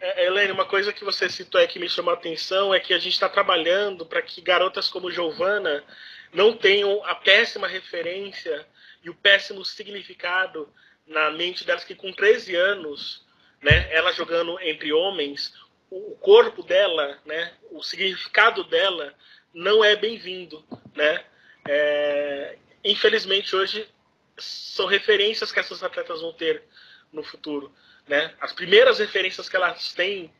[0.05, 2.93] É, Helene, uma coisa que você citou aí que me chamou a atenção é que
[2.93, 5.83] a gente está trabalhando para que garotas como Giovana
[6.31, 8.67] não tenham a péssima referência
[9.03, 10.71] e o péssimo significado
[11.07, 13.27] na mente delas que com 13 anos,
[13.63, 15.55] né, ela jogando entre homens,
[15.89, 19.15] o corpo dela, né, o significado dela
[19.55, 20.63] não é bem-vindo,
[20.95, 21.25] né?
[21.67, 23.89] É, infelizmente hoje
[24.37, 26.63] são referências que essas atletas vão ter
[27.11, 27.75] no futuro,
[28.07, 28.35] né?
[28.41, 30.33] As primeiras referências que elas têm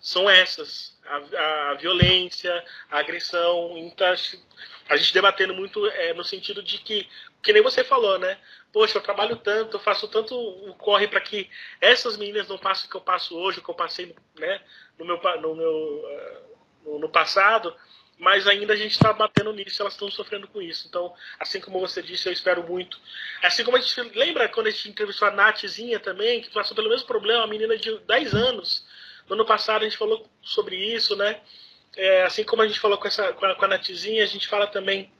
[0.00, 3.76] são essas: a, a violência, a agressão.
[3.78, 4.14] Então,
[4.88, 7.08] a gente debatendo muito é, no sentido de que,
[7.42, 8.38] que nem você falou, né?
[8.72, 11.48] Poxa, eu trabalho tanto, eu faço tanto o corre para que
[11.80, 14.62] essas meninas não passem o que eu passo hoje, o que eu passei né,
[14.98, 16.42] no, meu, no, meu, eh,
[16.84, 17.76] no, no passado,
[18.18, 20.86] mas ainda a gente está batendo nisso, elas estão sofrendo com isso.
[20.88, 23.00] Então, assim como você disse, eu espero muito.
[23.42, 26.88] Assim como a gente lembra quando a gente entrevistou a Nathzinha também, que passou pelo
[26.88, 28.86] mesmo problema, uma menina de 10 anos.
[29.28, 31.40] No ano passado a gente falou sobre isso, né?
[31.96, 34.48] É, assim como a gente falou com, essa, com, a, com a Natizinha, a gente
[34.48, 35.12] fala também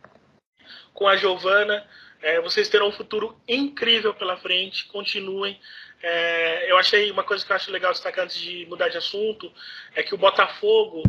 [0.95, 1.87] com a Giovana.
[2.21, 5.61] É, vocês terão um futuro incrível pela frente, continuem.
[6.03, 9.53] É, eu achei uma coisa que eu acho legal destacar antes de mudar de assunto
[9.95, 11.03] é que o Botafogo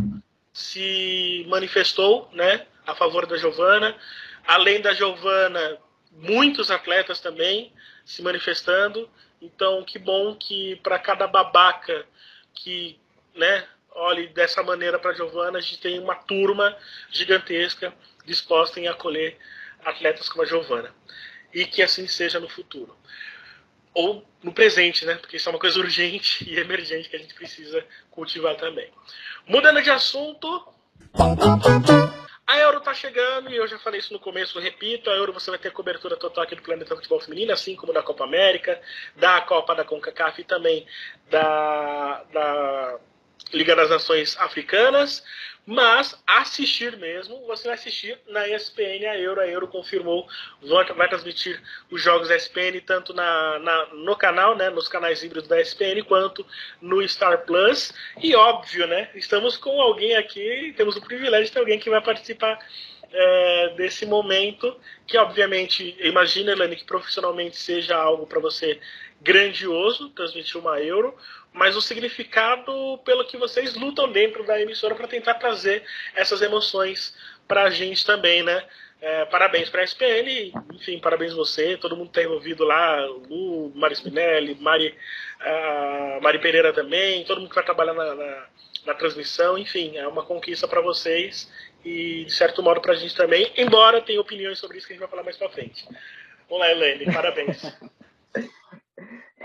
[0.53, 3.97] se manifestou né, a favor da Giovana.
[4.45, 5.79] Além da Giovana,
[6.11, 7.73] muitos atletas também
[8.05, 9.09] se manifestando.
[9.41, 12.05] Então, que bom que para cada babaca
[12.53, 12.99] que
[13.35, 16.77] né, olhe dessa maneira para a Giovana, a gente tem uma turma
[17.09, 17.93] gigantesca
[18.25, 19.37] disposta em acolher
[19.83, 20.93] atletas como a Giovana.
[21.53, 22.95] E que assim seja no futuro.
[23.93, 25.15] Ou no presente, né?
[25.15, 28.89] Porque isso é uma coisa urgente e emergente que a gente precisa cultivar também.
[29.47, 30.67] Mudando de assunto.
[32.45, 35.49] A Euro tá chegando e eu já falei isso no começo, repito, a Euro você
[35.49, 38.81] vai ter cobertura total aqui do Planeta Futebol Feminino, assim como da Copa América,
[39.15, 40.85] da Copa da CONCACAF e também
[41.29, 42.99] da, da
[43.53, 45.23] Liga das Nações Africanas.
[45.65, 49.39] Mas assistir mesmo, você vai assistir na ESPN, a Euro.
[49.39, 50.27] A Euro confirmou,
[50.95, 55.47] vai transmitir os jogos da ESPN tanto na, na, no canal, né, nos canais híbridos
[55.47, 56.45] da ESPN, quanto
[56.81, 57.93] no Star Plus.
[58.21, 62.01] E óbvio, né, estamos com alguém aqui, temos o privilégio de ter alguém que vai
[62.01, 62.59] participar
[63.13, 64.75] é, desse momento,
[65.07, 68.79] que obviamente, imagina, Elane, que profissionalmente seja algo para você
[69.21, 71.15] grandioso, transmitir uma Euro,
[71.53, 75.83] mas o significado pelo que vocês lutam dentro da emissora para tentar trazer
[76.15, 77.15] essas emoções
[77.47, 78.65] para a gente também, né?
[78.99, 83.95] É, parabéns para a SPN, enfim, parabéns você, todo mundo está envolvido lá, Lu, Mari
[83.95, 84.97] Spinelli, Mari,
[85.41, 88.45] uh, Mari Pereira também, todo mundo que vai trabalhar na, na,
[88.85, 91.51] na transmissão, enfim, é uma conquista para vocês
[91.83, 94.95] e, de certo modo, para a gente também, embora tenha opiniões sobre isso que a
[94.95, 95.85] gente vai falar mais para frente.
[96.49, 97.61] Vamos lá, Helene, parabéns.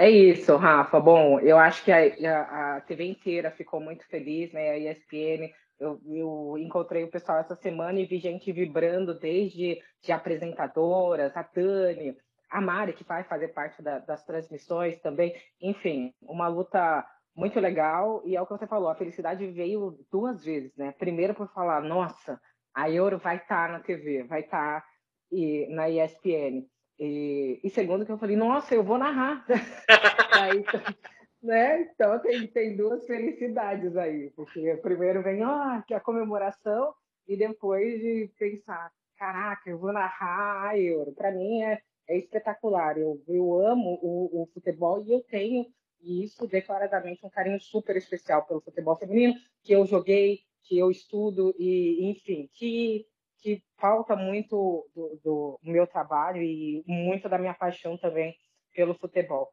[0.00, 1.00] É isso, Rafa.
[1.00, 4.70] Bom, eu acho que a, a, TV inteira ficou muito feliz, né?
[4.70, 5.52] A ESPN.
[5.76, 11.42] Eu, eu, encontrei o pessoal essa semana e vi gente vibrando desde de apresentadoras, a
[11.42, 12.16] Tânia,
[12.48, 15.34] a Mari, que vai fazer parte da, das transmissões também.
[15.60, 18.22] Enfim, uma luta muito legal.
[18.24, 20.92] E é o que você falou, a felicidade veio duas vezes, né?
[20.92, 22.40] Primeiro por falar, nossa,
[22.72, 24.86] a Euro vai estar tá na TV, vai estar tá,
[25.70, 26.68] na ESPN.
[26.98, 29.46] E, e, segundo que eu falei, nossa, eu vou narrar.
[30.32, 30.64] aí,
[31.42, 31.82] né?
[31.82, 36.92] Então tem, tem duas felicidades aí, porque primeiro vem ó, que é a comemoração
[37.26, 41.12] e depois de pensar, caraca, eu vou narrar a Euro.
[41.12, 42.98] Para mim é, é espetacular.
[42.98, 45.66] Eu, eu amo o, o futebol e eu tenho
[46.00, 51.54] isso declaradamente um carinho super especial pelo futebol feminino que eu joguei, que eu estudo
[51.58, 53.06] e enfim, que
[53.40, 58.34] que falta muito do, do, meu trabalho e muito da minha paixão também
[58.74, 59.50] pelo futebol.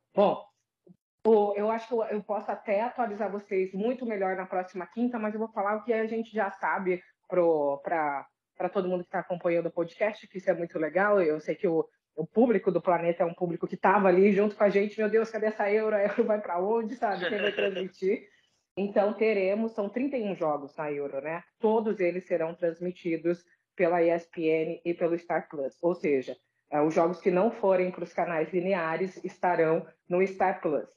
[1.24, 5.34] Bom, eu acho que eu posso até atualizar vocês muito melhor na próxima quinta, mas
[5.34, 9.68] eu vou falar o que a gente já sabe para todo mundo que está acompanhando
[9.68, 11.20] o podcast, que isso é muito legal.
[11.22, 11.84] Eu sei que o,
[12.16, 15.00] o público do planeta é um público que estava ali junto com a gente.
[15.00, 15.96] Meu Deus, cadê essa euro?
[15.96, 17.28] A euro vai para onde, sabe?
[17.28, 18.28] Quem vai transmitir?
[18.78, 21.42] Então, teremos, são 31 jogos na Euro, né?
[21.60, 23.42] Todos eles serão transmitidos
[23.76, 25.78] pela ESPN e pelo Star Plus.
[25.82, 26.36] Ou seja,
[26.72, 30.88] é, os jogos que não forem para os canais lineares estarão no Star Plus.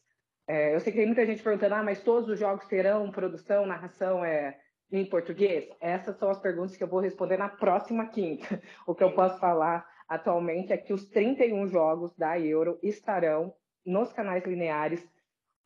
[0.47, 3.67] É, eu sei que tem muita gente perguntando, ah, mas todos os jogos terão produção,
[3.67, 4.59] narração é,
[4.91, 5.69] em português?
[5.81, 8.61] Essas são as perguntas que eu vou responder na próxima quinta.
[8.87, 13.55] O que eu posso falar atualmente é que os 31 jogos da Euro estarão
[13.85, 15.07] nos canais lineares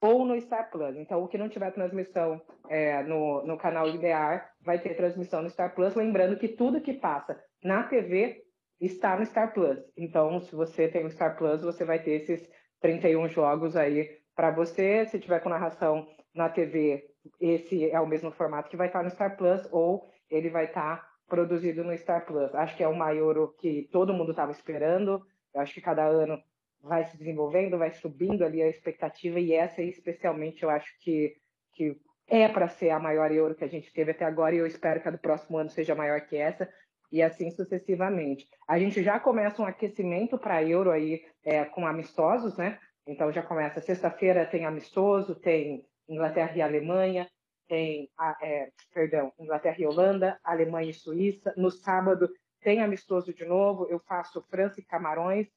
[0.00, 0.96] ou no Star Plus.
[0.96, 5.50] Então, o que não tiver transmissão é, no, no canal linear vai ter transmissão no
[5.50, 5.94] Star Plus.
[5.94, 8.42] Lembrando que tudo que passa na TV
[8.80, 9.78] está no Star Plus.
[9.96, 12.48] Então, se você tem o Star Plus, você vai ter esses
[12.80, 15.06] 31 jogos aí para você.
[15.06, 17.04] Se tiver com narração na TV,
[17.40, 21.06] esse é o mesmo formato que vai estar no Star Plus ou ele vai estar
[21.28, 22.54] produzido no Star Plus.
[22.54, 25.22] Acho que é o maior que todo mundo estava esperando.
[25.54, 26.42] Eu acho que cada ano
[26.82, 31.36] vai se desenvolvendo, vai subindo ali a expectativa, e essa especialmente eu acho que,
[31.74, 31.96] que
[32.40, 35.02] é para ser a maior euro que a gente teve até agora, e eu espero
[35.02, 36.66] que a do próximo ano seja maior que essa,
[37.10, 38.48] e assim sucessivamente.
[38.66, 42.78] A gente já começa um aquecimento para euro aí é, com amistosos, né?
[43.06, 47.28] Então já começa sexta-feira tem amistoso, tem Inglaterra e Alemanha,
[47.68, 48.08] tem
[48.40, 51.52] é, perdão, Inglaterra e Holanda, Alemanha e Suíça.
[51.54, 52.30] No sábado
[52.62, 53.86] tem amistoso de novo.
[53.90, 55.48] Eu faço França e Camarões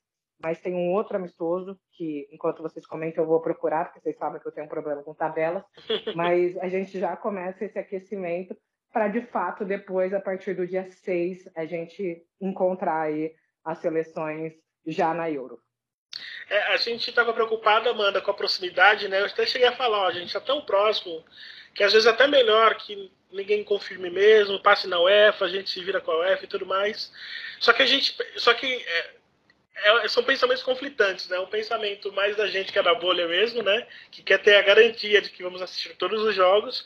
[0.41, 4.41] mas tem um outro amistoso que, enquanto vocês comentam, eu vou procurar, porque vocês sabem
[4.41, 5.63] que eu tenho um problema com tabelas,
[6.15, 8.55] mas a gente já começa esse aquecimento
[8.91, 13.33] para, de fato, depois, a partir do dia 6, a gente encontrar aí
[13.63, 14.53] as seleções
[14.85, 15.59] já na Euro.
[16.49, 19.19] É, a gente estava preocupado, Amanda, com a proximidade, né?
[19.19, 21.23] Eu até cheguei a falar, ó, a gente está tão próximo
[21.73, 25.69] que às vezes é até melhor que ninguém confirme mesmo, passe na UEFA, a gente
[25.69, 27.11] se vira com a UEFA e tudo mais.
[27.59, 29.13] Só que a gente, só que é,
[29.75, 31.39] é, são pensamentos conflitantes, né?
[31.39, 33.85] Um pensamento mais da gente que é da bolha mesmo, né?
[34.09, 36.85] Que quer ter a garantia de que vamos assistir todos os jogos.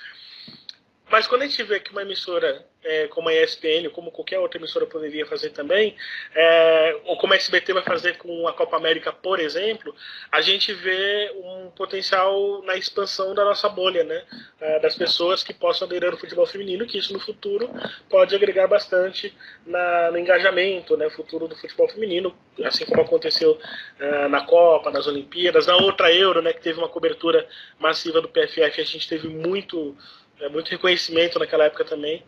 [1.12, 4.58] Mas quando a gente vê que uma emissora é, como a ESPN, como qualquer outra
[4.58, 5.96] emissora poderia fazer também,
[6.34, 9.94] é, ou como a SBT vai fazer com a Copa América, por exemplo,
[10.32, 14.24] a gente vê um potencial na expansão da nossa bolha, né?
[14.60, 17.70] É, das pessoas que possam aderir ao futebol feminino, que isso no futuro
[18.10, 19.36] pode agregar bastante
[19.66, 21.10] na, no engajamento, né?
[21.10, 23.60] Futuro do futebol feminino, assim como aconteceu
[24.00, 26.54] é, na Copa, nas Olimpíadas, na outra Euro, né?
[26.54, 27.48] Que teve uma cobertura
[27.78, 29.96] massiva do PFF, a gente teve muito,
[30.40, 32.24] é, muito reconhecimento naquela época também.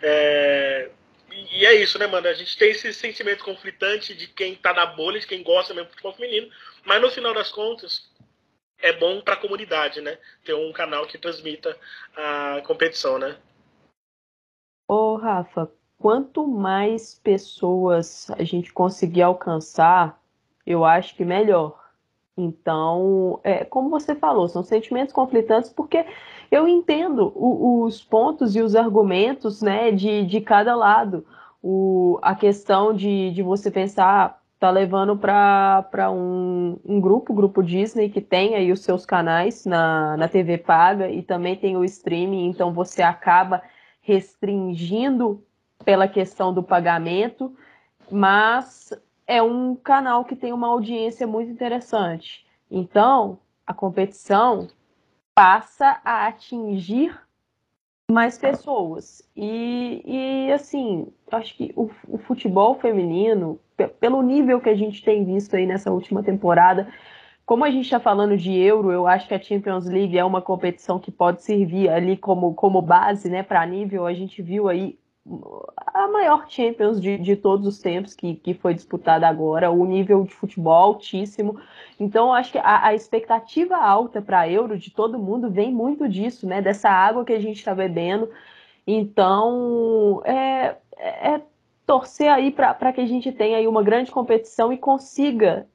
[0.00, 0.90] É,
[1.50, 2.28] e é isso, né, mano?
[2.28, 5.88] A gente tem esse sentimento conflitante de quem tá na bolha, de quem gosta mesmo
[5.88, 6.50] do futebol feminino,
[6.84, 8.10] mas no final das contas
[8.78, 10.18] é bom para a comunidade, né?
[10.44, 11.76] Ter um canal que transmita
[12.16, 13.38] a competição, né?
[14.88, 20.20] Ô, Rafa, quanto mais pessoas a gente conseguir alcançar,
[20.66, 21.81] eu acho que melhor.
[22.36, 26.04] Então, é, como você falou, são sentimentos conflitantes porque
[26.50, 31.26] eu entendo o, os pontos e os argumentos né, de, de cada lado.
[31.62, 38.08] O, a questão de, de você pensar, tá levando para um, um grupo, grupo Disney,
[38.08, 42.46] que tem aí os seus canais na, na TV paga e também tem o streaming,
[42.46, 43.60] então você acaba
[44.00, 45.42] restringindo
[45.84, 47.52] pela questão do pagamento,
[48.08, 48.92] mas
[49.26, 52.46] é um canal que tem uma audiência muito interessante.
[52.70, 54.68] Então, a competição
[55.34, 57.18] passa a atingir
[58.10, 59.26] mais pessoas.
[59.34, 63.58] E, e assim, acho que o, o, futebol feminino,
[63.98, 66.92] pelo nível que a gente tem visto aí nessa última temporada,
[67.44, 70.40] como a gente está falando de Euro, eu acho que a Champions League é uma
[70.40, 74.06] competição que pode servir ali como, como base né, para nível.
[74.06, 74.98] A gente viu aí
[75.94, 80.24] a maior Champions de, de todos os tempos que, que foi disputada agora, o nível
[80.24, 81.60] de futebol altíssimo.
[81.98, 86.08] Então, acho que a, a expectativa alta para a Euro de todo mundo vem muito
[86.08, 86.60] disso, né?
[86.60, 88.28] Dessa água que a gente está bebendo.
[88.86, 91.40] Então, é, é
[91.86, 95.68] torcer aí para que a gente tenha aí uma grande competição e consiga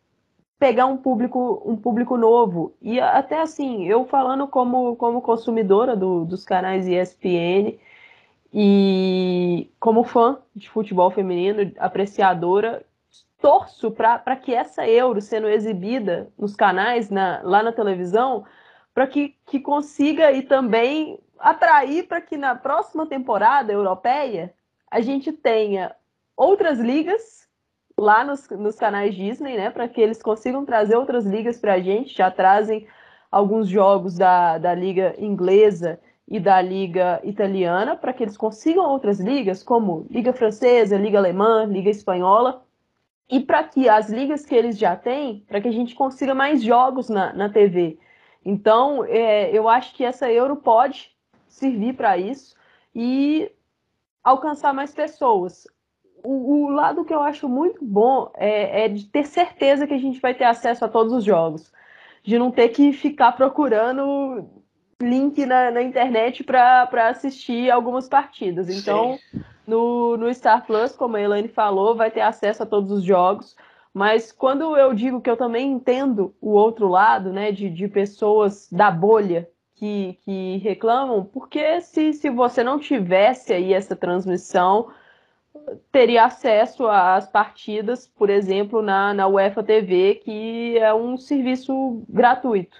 [0.60, 6.26] pegar um público um público novo e até assim eu falando como como consumidora do,
[6.26, 7.78] dos canais ESPN
[8.52, 9.07] e
[9.80, 12.86] como fã de futebol feminino, apreciadora,
[13.39, 18.45] torço para que essa Euro sendo exibida nos canais, na, lá na televisão,
[18.93, 24.53] para que, que consiga e também atrair para que na próxima temporada europeia
[24.89, 25.95] a gente tenha
[26.36, 27.47] outras ligas
[27.97, 29.70] lá nos, nos canais Disney, né?
[29.70, 32.16] Para que eles consigam trazer outras ligas para a gente.
[32.16, 32.88] Já trazem
[33.32, 39.19] alguns jogos da, da liga inglesa e da Liga Italiana, para que eles consigam outras
[39.19, 42.65] ligas, como Liga Francesa, Liga Alemã, Liga Espanhola,
[43.30, 46.61] e para que as ligas que eles já têm, para que a gente consiga mais
[46.61, 47.97] jogos na, na TV.
[48.43, 51.11] Então, é, eu acho que essa Euro pode
[51.47, 52.55] servir para isso
[52.95, 53.51] e
[54.23, 55.67] alcançar mais pessoas.
[56.23, 59.99] O, o, lado que eu acho muito bom é, é de ter certeza que a
[59.99, 61.71] gente vai ter acesso a todos os jogos,
[62.23, 64.49] de não ter que ficar procurando
[65.02, 68.70] link na, na internet para assistir algumas partidas.
[68.70, 69.20] Então,
[69.66, 73.56] no, no Star Plus, como a Elaine falou, vai ter acesso a todos os jogos.
[73.93, 78.70] Mas quando eu digo que eu também entendo o outro lado, né, de, de pessoas
[78.72, 84.89] da bolha que, que reclamam, porque se, se você não tivesse aí essa transmissão,
[85.91, 92.78] teria acesso às partidas, por exemplo, na, na UEFA TV, que é um serviço gratuito.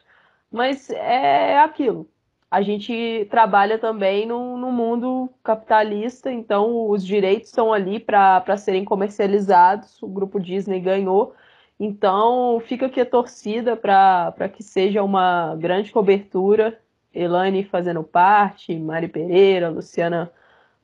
[0.52, 2.10] Mas é aquilo.
[2.50, 8.86] A gente trabalha também no, no mundo capitalista, então os direitos estão ali para serem
[8.86, 10.02] comercializados.
[10.02, 11.36] O grupo Disney ganhou.
[11.80, 16.80] Então fica aqui a torcida para que seja uma grande cobertura.
[17.14, 20.32] Elane fazendo parte, Mari Pereira, Luciana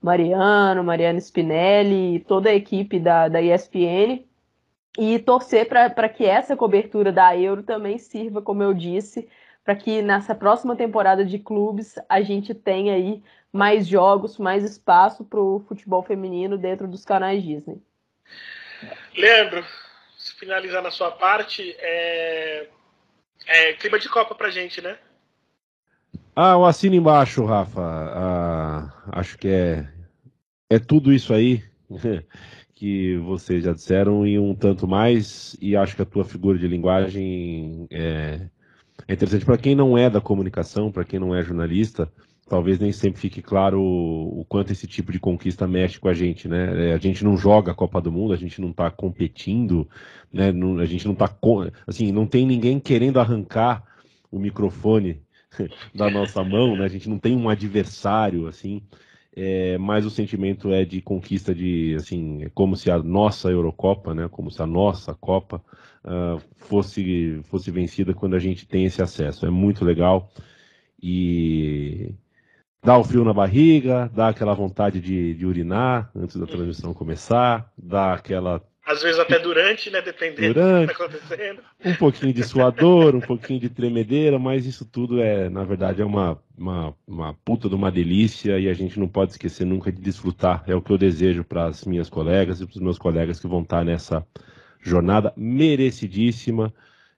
[0.01, 4.25] Mariano, Mariana Spinelli, toda a equipe da, da ESPN
[4.97, 9.27] e torcer para que essa cobertura da Euro também sirva, como eu disse,
[9.63, 15.23] para que nessa próxima temporada de clubes a gente tenha aí mais jogos, mais espaço
[15.23, 17.81] para o futebol feminino dentro dos canais Disney.
[19.15, 19.63] Leandro,
[20.17, 22.67] se finalizar na sua parte, é,
[23.47, 24.97] é clima de Copa para gente, né?
[26.35, 27.81] Ah, eu assino embaixo, Rafa.
[27.81, 29.87] Ah, acho que é,
[30.69, 31.63] é tudo isso aí
[32.73, 35.55] que vocês já disseram e um tanto mais.
[35.61, 38.47] E acho que a tua figura de linguagem é,
[39.07, 42.11] é interessante para quem não é da comunicação, para quem não é jornalista,
[42.47, 46.13] talvez nem sempre fique claro o, o, quanto esse tipo de conquista mexe com a
[46.13, 46.89] gente, né?
[46.89, 49.87] É, a gente não joga a Copa do Mundo, a gente não está competindo,
[50.31, 50.51] né?
[50.51, 51.29] Não, a gente não está
[51.87, 53.83] assim, não tem ninguém querendo arrancar
[54.31, 55.21] o microfone
[55.93, 56.85] da nossa mão, né?
[56.85, 58.81] A gente não tem um adversário assim,
[59.35, 64.13] é, mas o sentimento é de conquista de, assim, é como se a nossa Eurocopa,
[64.13, 64.27] né?
[64.29, 65.63] Como se a nossa Copa
[66.03, 69.45] uh, fosse fosse vencida quando a gente tem esse acesso.
[69.45, 70.31] É muito legal
[71.01, 72.13] e
[72.83, 77.71] dá o frio na barriga, dá aquela vontade de, de urinar antes da transmissão começar,
[77.77, 80.01] dá aquela às vezes até durante, né?
[80.01, 81.61] Dependendo durante, do que está acontecendo.
[81.85, 86.05] Um pouquinho de suador, um pouquinho de tremedeira, mas isso tudo é, na verdade, é
[86.05, 90.01] uma, uma, uma puta de uma delícia e a gente não pode esquecer nunca de
[90.01, 90.63] desfrutar.
[90.67, 93.47] É o que eu desejo para as minhas colegas e para os meus colegas que
[93.47, 94.25] vão estar nessa
[94.81, 96.73] jornada merecidíssima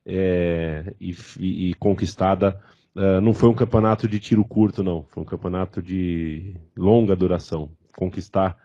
[0.05, 2.61] é, e, e, e, conquistada.
[2.95, 5.03] Uh, não foi um campeonato de tiro curto, não.
[5.09, 7.71] Foi um campeonato de longa duração.
[7.93, 8.55] Conquistar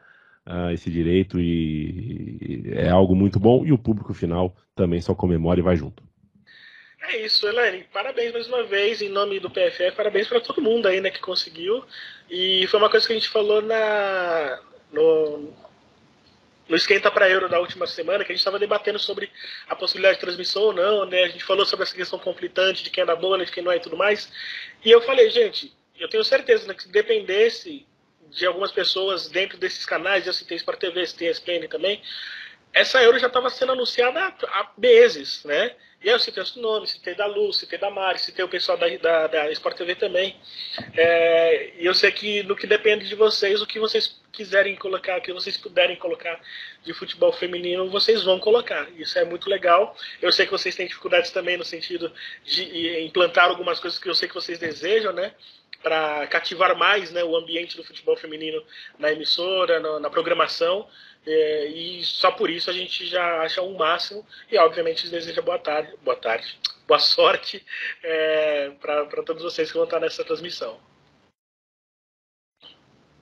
[0.46, 5.14] uh, esse direito e, e, é algo muito bom e o público final também só
[5.14, 6.02] comemora e vai junto.
[7.02, 7.84] É isso, Elaine.
[7.92, 11.20] Parabéns mais uma vez em nome do PFF, parabéns para todo mundo aí, né, que
[11.20, 11.84] conseguiu.
[12.28, 14.60] E foi uma coisa que a gente falou na
[14.92, 15.52] no,
[16.68, 19.30] no esquenta para Euro da última semana, que a gente estava debatendo sobre
[19.68, 21.24] a possibilidade de transmissão ou não, né?
[21.24, 23.72] A gente falou sobre essa questão conflitante de quem é da bola, de quem não
[23.72, 24.30] é e tudo mais.
[24.84, 27.86] E eu falei, gente, eu tenho certeza né, que se dependesse
[28.30, 32.02] de algumas pessoas dentro desses canais, eu citei Sport TV, citei ESPN também,
[32.72, 35.74] essa Euro já estava sendo anunciada há meses, né?
[36.02, 38.78] E aí eu citei os nomes, citei da Lu, citei da Mari, citei o pessoal
[38.78, 40.34] da, da, da Sport TV também.
[40.96, 45.18] É, e eu sei que no que depende de vocês, o que vocês quiserem colocar,
[45.18, 46.40] o que vocês puderem colocar
[46.82, 48.88] de futebol feminino, vocês vão colocar.
[48.96, 49.94] Isso é muito legal.
[50.22, 52.10] Eu sei que vocês têm dificuldades também no sentido
[52.44, 55.34] de implantar algumas coisas que eu sei que vocês desejam, né?
[55.82, 58.62] Para cativar mais né, o ambiente do futebol feminino
[58.98, 60.86] na emissora, na, programação.
[61.26, 65.58] É, e só por isso a gente já acha um máximo e obviamente deseja boa
[65.58, 66.58] tarde, boa tarde,
[66.88, 67.64] boa sorte
[68.02, 70.78] é, para todos vocês que vão estar nessa transmissão.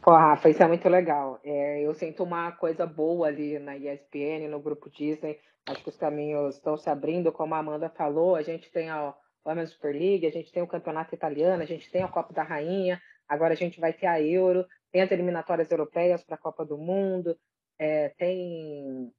[0.00, 1.40] Pô, Rafa, isso é muito legal.
[1.44, 5.38] É, eu sinto uma coisa boa ali na ESPN, no grupo Disney.
[5.66, 8.34] Acho que os caminhos estão se abrindo, como a Amanda falou.
[8.34, 9.12] A gente tem a,
[9.46, 12.42] Women's Super League, a gente tem o Campeonato Italiano, a gente tem a Copa da
[12.42, 16.64] Rainha, agora a gente vai ter a Euro, tem as eliminatórias europeias para a Copa
[16.64, 17.36] do Mundo,
[17.78, 19.12] é, tem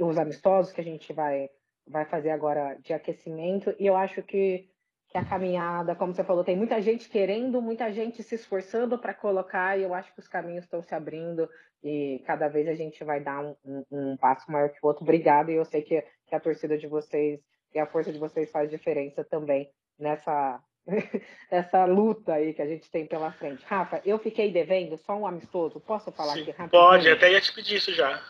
[0.00, 1.48] os amistosos que a gente vai,
[1.86, 4.68] vai fazer agora de aquecimento, e eu acho que,
[5.08, 9.12] que a caminhada, como você falou, tem muita gente querendo, muita gente se esforçando para
[9.12, 11.48] colocar, e eu acho que os caminhos estão se abrindo,
[11.82, 15.02] e cada vez a gente vai dar um, um, um passo maior que o outro.
[15.02, 17.40] Obrigado, e eu sei que, que a torcida de vocês
[17.74, 20.62] e a força de vocês faz diferença também nessa
[21.50, 23.64] essa luta aí que a gente tem pela frente.
[23.66, 25.80] Rafa, eu fiquei devendo só um amistoso.
[25.80, 26.82] Posso falar Sim, aqui rapidinho?
[26.82, 28.22] Pode, até ia te pedir isso já.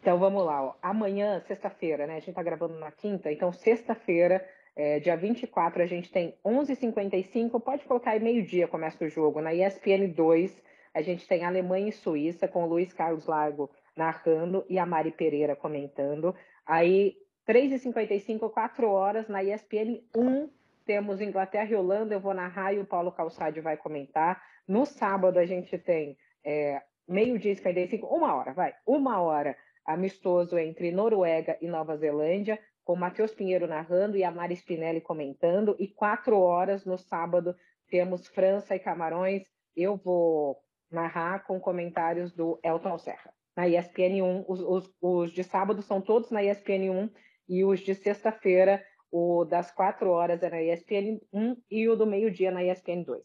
[0.00, 0.62] Então vamos lá.
[0.64, 0.74] Ó.
[0.82, 2.16] Amanhã, sexta-feira, né?
[2.16, 7.62] A gente tá gravando na quinta, então sexta-feira, é, dia 24, a gente tem 11h55.
[7.62, 9.40] Pode colocar aí meio-dia, começa o jogo.
[9.40, 10.62] Na ESPN 2,
[10.94, 15.12] a gente tem Alemanha e Suíça, com o Luiz Carlos Largo narrando e a Mari
[15.12, 16.34] Pereira comentando.
[16.66, 17.16] Aí
[17.46, 20.48] 3h55, 4 horas, na ESPN 1,
[20.84, 24.42] temos Inglaterra e Holanda, eu vou narrar e o Paulo Calçade vai comentar.
[24.66, 30.58] No sábado a gente tem é, meio-dia e 55, uma hora, vai, uma hora, amistoso
[30.58, 35.88] entre Noruega e Nova Zelândia, com Matheus Pinheiro narrando e a Mari Spinelli comentando, e
[35.88, 37.54] quatro horas no sábado
[37.88, 39.42] temos França e Camarões,
[39.76, 40.58] eu vou
[40.90, 43.32] narrar com comentários do Elton Serra.
[43.56, 47.10] Na ESPN 1, os, os, os de sábado são todos na ESPN 1
[47.52, 52.06] e os de sexta-feira, o das quatro horas é na ESPN 1 e o do
[52.06, 53.20] meio-dia na ESPN 2.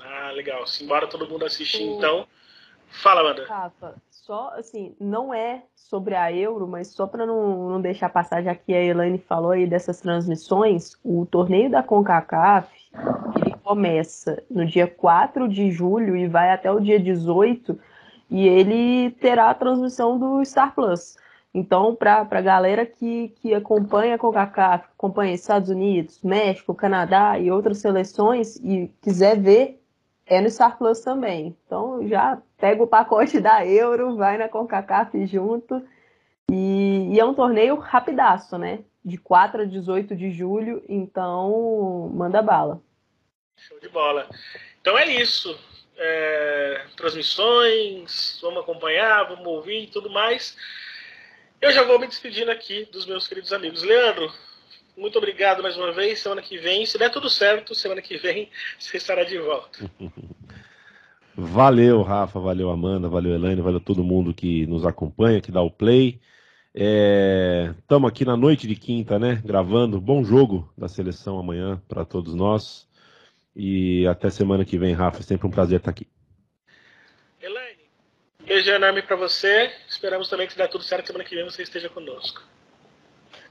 [0.00, 0.66] Ah, legal.
[0.66, 1.96] Simbora todo mundo assistir, o...
[1.96, 2.26] então.
[2.90, 3.46] Fala, Amanda.
[3.46, 8.42] Rafa, só assim, não é sobre a Euro, mas só para não, não deixar passar,
[8.42, 12.68] já que a Elaine falou aí dessas transmissões, o torneio da CONCACAF,
[13.40, 17.80] ele começa no dia 4 de julho e vai até o dia 18,
[18.28, 21.16] e ele terá a transmissão do Star Plus.
[21.52, 27.50] Então, para a galera que, que acompanha a CONCACAF, acompanha Estados Unidos, México, Canadá e
[27.50, 29.82] outras seleções e quiser ver,
[30.26, 31.56] é no Star Plus também.
[31.66, 35.84] Então, já pega o pacote da Euro, vai na CONCACAF junto.
[36.48, 38.80] E, e é um torneio rapidaço, né?
[39.04, 42.80] De 4 a 18 de julho, então manda bala.
[43.56, 44.28] Show de bola.
[44.80, 45.58] Então é isso.
[45.96, 50.56] É, transmissões, vamos acompanhar, vamos ouvir e tudo mais.
[51.60, 53.82] Eu já vou me despedindo aqui dos meus queridos amigos.
[53.82, 54.32] Leandro,
[54.96, 56.18] muito obrigado mais uma vez.
[56.18, 58.48] Semana que vem, se der tudo certo, semana que vem
[58.80, 59.90] você estará de volta.
[61.36, 65.70] Valeu, Rafa, valeu, Amanda, valeu, Elaine, valeu todo mundo que nos acompanha, que dá o
[65.70, 66.20] play.
[66.74, 69.40] Estamos é, aqui na noite de quinta, né?
[69.42, 70.00] Gravando.
[70.00, 72.86] Bom jogo da seleção amanhã para todos nós.
[73.56, 75.22] E até semana que vem, Rafa.
[75.22, 76.06] Sempre um prazer estar aqui.
[78.50, 79.70] Beijo enorme para você.
[79.88, 82.42] Esperamos também que se dê tudo certo semana que vem você esteja conosco.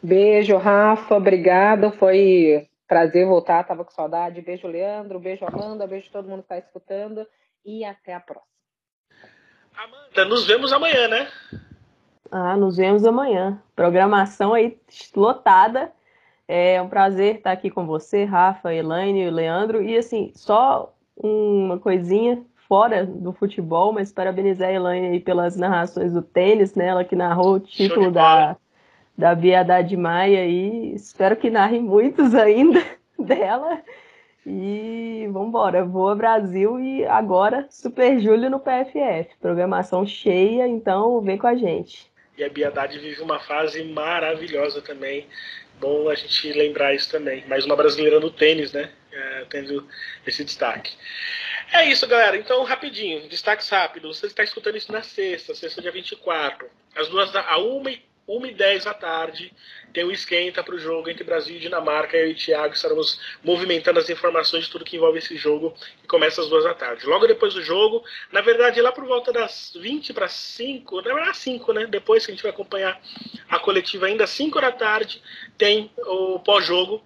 [0.03, 1.15] Beijo, Rafa.
[1.15, 1.89] Obrigado.
[1.93, 3.63] Foi prazer voltar.
[3.63, 4.41] Tava com saudade.
[4.41, 5.17] Beijo, Leandro.
[5.17, 5.87] Beijo, Amanda.
[5.87, 7.25] Beijo todo mundo que está escutando.
[7.63, 8.51] E até a próxima.
[9.73, 11.31] Amanda, nos vemos amanhã, né?
[12.29, 13.63] Ah, nos vemos amanhã.
[13.77, 14.77] Programação aí
[15.15, 15.93] lotada.
[16.45, 19.81] É um prazer estar aqui com você, Rafa, Elaine, Leandro.
[19.81, 26.13] E assim, só uma coisinha fora do futebol, mas parabenizar a Elaine aí pelas narrações
[26.13, 26.85] do tênis, né?
[26.85, 28.55] Ela que narrou o título da,
[29.17, 32.85] da Bia Haddad Maia e espero que narre muitos ainda
[33.17, 33.81] dela.
[34.45, 39.35] E vamos embora, voa Brasil e agora Super Júlio no PFF.
[39.41, 42.09] Programação cheia, então vem com a gente.
[42.37, 45.25] E a Bia Haddad vive uma fase maravilhosa também.
[45.81, 47.43] Bom a gente lembrar isso também.
[47.47, 48.91] Mais uma brasileira no tênis, né?
[49.11, 49.85] É, tendo
[50.25, 50.95] esse destaque.
[51.71, 52.35] É isso, galera.
[52.35, 54.17] Então, rapidinho, destaques rápidos.
[54.17, 56.67] Você está escutando isso na sexta, sexta dia 24.
[56.95, 59.51] Às duas da, a uma e 1h10 da tarde,
[59.91, 62.15] tem o esquenta para o jogo entre Brasil e Dinamarca.
[62.15, 66.07] Eu e o Thiago estaremos movimentando as informações de tudo que envolve esse jogo, que
[66.07, 67.05] começa às duas da tarde.
[67.07, 71.37] Logo depois do jogo, na verdade, lá por volta das 20 para 5, na verdade,
[71.37, 71.87] 5, né?
[71.87, 73.01] Depois que a gente vai acompanhar
[73.49, 75.21] a coletiva ainda, 5 da tarde,
[75.57, 77.03] tem o pós-jogo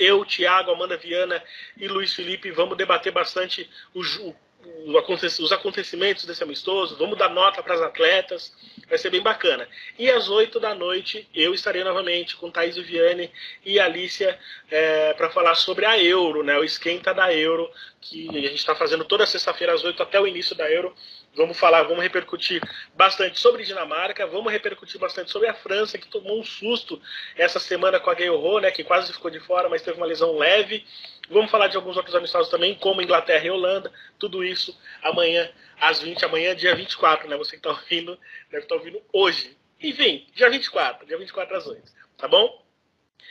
[0.00, 1.42] eu, Thiago, Amanda Viana
[1.76, 7.74] e Luiz Felipe vamos debater bastante o, os acontecimentos desse amistoso, vamos dar nota para
[7.74, 8.52] as atletas,
[8.88, 9.68] vai ser bem bacana.
[9.98, 13.30] E às 8 da noite eu estarei novamente com Thaís Viviane
[13.64, 14.38] e Alicia
[14.70, 17.70] é, para falar sobre a Euro, né, o esquenta da Euro,
[18.00, 20.94] que a gente está fazendo toda sexta-feira às 8 até o início da Euro.
[21.36, 22.60] Vamos falar, vamos repercutir
[22.94, 27.00] bastante sobre Dinamarca, vamos repercutir bastante sobre a França, que tomou um susto
[27.36, 30.36] essa semana com a Ho, né, que quase ficou de fora, mas teve uma lesão
[30.36, 30.84] leve.
[31.30, 35.48] Vamos falar de alguns outros amistosos também, como Inglaterra e Holanda, tudo isso amanhã
[35.80, 37.36] às 20, amanhã dia 24, né?
[37.36, 38.18] Você que está ouvindo,
[38.50, 39.56] deve estar tá ouvindo hoje.
[39.80, 41.82] Enfim, dia 24, dia 24 às 8,
[42.18, 42.59] tá bom?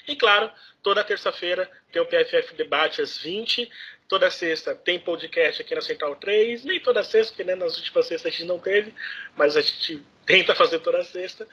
[0.08, 3.70] E claro, toda terça-feira tem o PFF Debate às 20.
[4.08, 6.66] Toda sexta tem podcast aqui na Central 3.
[6.66, 8.94] Nem toda sexta, porque né, nas últimas sextas a gente não teve,
[9.36, 11.48] mas a gente tenta fazer toda sexta.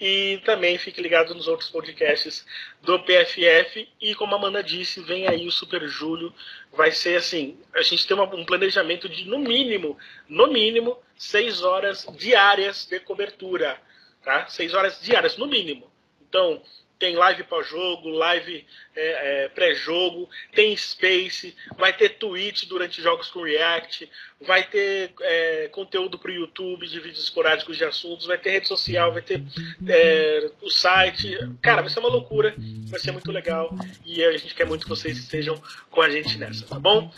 [0.00, 2.44] E também fique ligado nos outros podcasts
[2.82, 3.88] do PFF.
[4.00, 6.34] E como a Amanda disse, vem aí o Super Júlio.
[6.72, 9.96] Vai ser assim: a gente tem um planejamento de, no mínimo,
[10.28, 13.78] no mínimo, seis horas diárias de cobertura.
[14.22, 14.46] Tá?
[14.48, 15.90] Seis horas diárias, no mínimo.
[16.26, 16.62] Então,
[17.04, 18.64] tem live pós-jogo, live
[18.96, 25.68] é, é, pré-jogo, tem Space, vai ter tweet durante jogos com React, vai ter é,
[25.70, 29.42] conteúdo para o YouTube de vídeos esporádicos de assuntos, vai ter rede social, vai ter
[29.86, 31.36] é, o site.
[31.60, 32.54] Cara, vai ser uma loucura,
[32.86, 33.68] vai ser muito legal
[34.06, 37.12] e a gente quer muito que vocês estejam com a gente nessa, tá bom?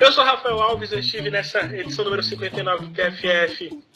[0.00, 3.89] Eu sou Rafael Alves, eu estive nessa edição número 59 do TFF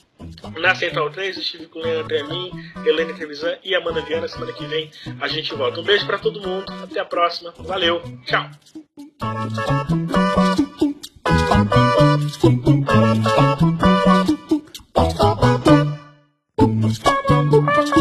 [0.59, 2.51] na Central 3, estive com Leandro Amin,
[2.87, 4.29] Helene Trevisan e Amanda Viana.
[4.29, 4.91] Semana que vem
[5.21, 5.81] a gente volta.
[5.81, 6.65] Um beijo para todo mundo.
[6.83, 7.53] Até a próxima.
[7.59, 8.03] Valeu.
[8.25, 8.51] Tchau.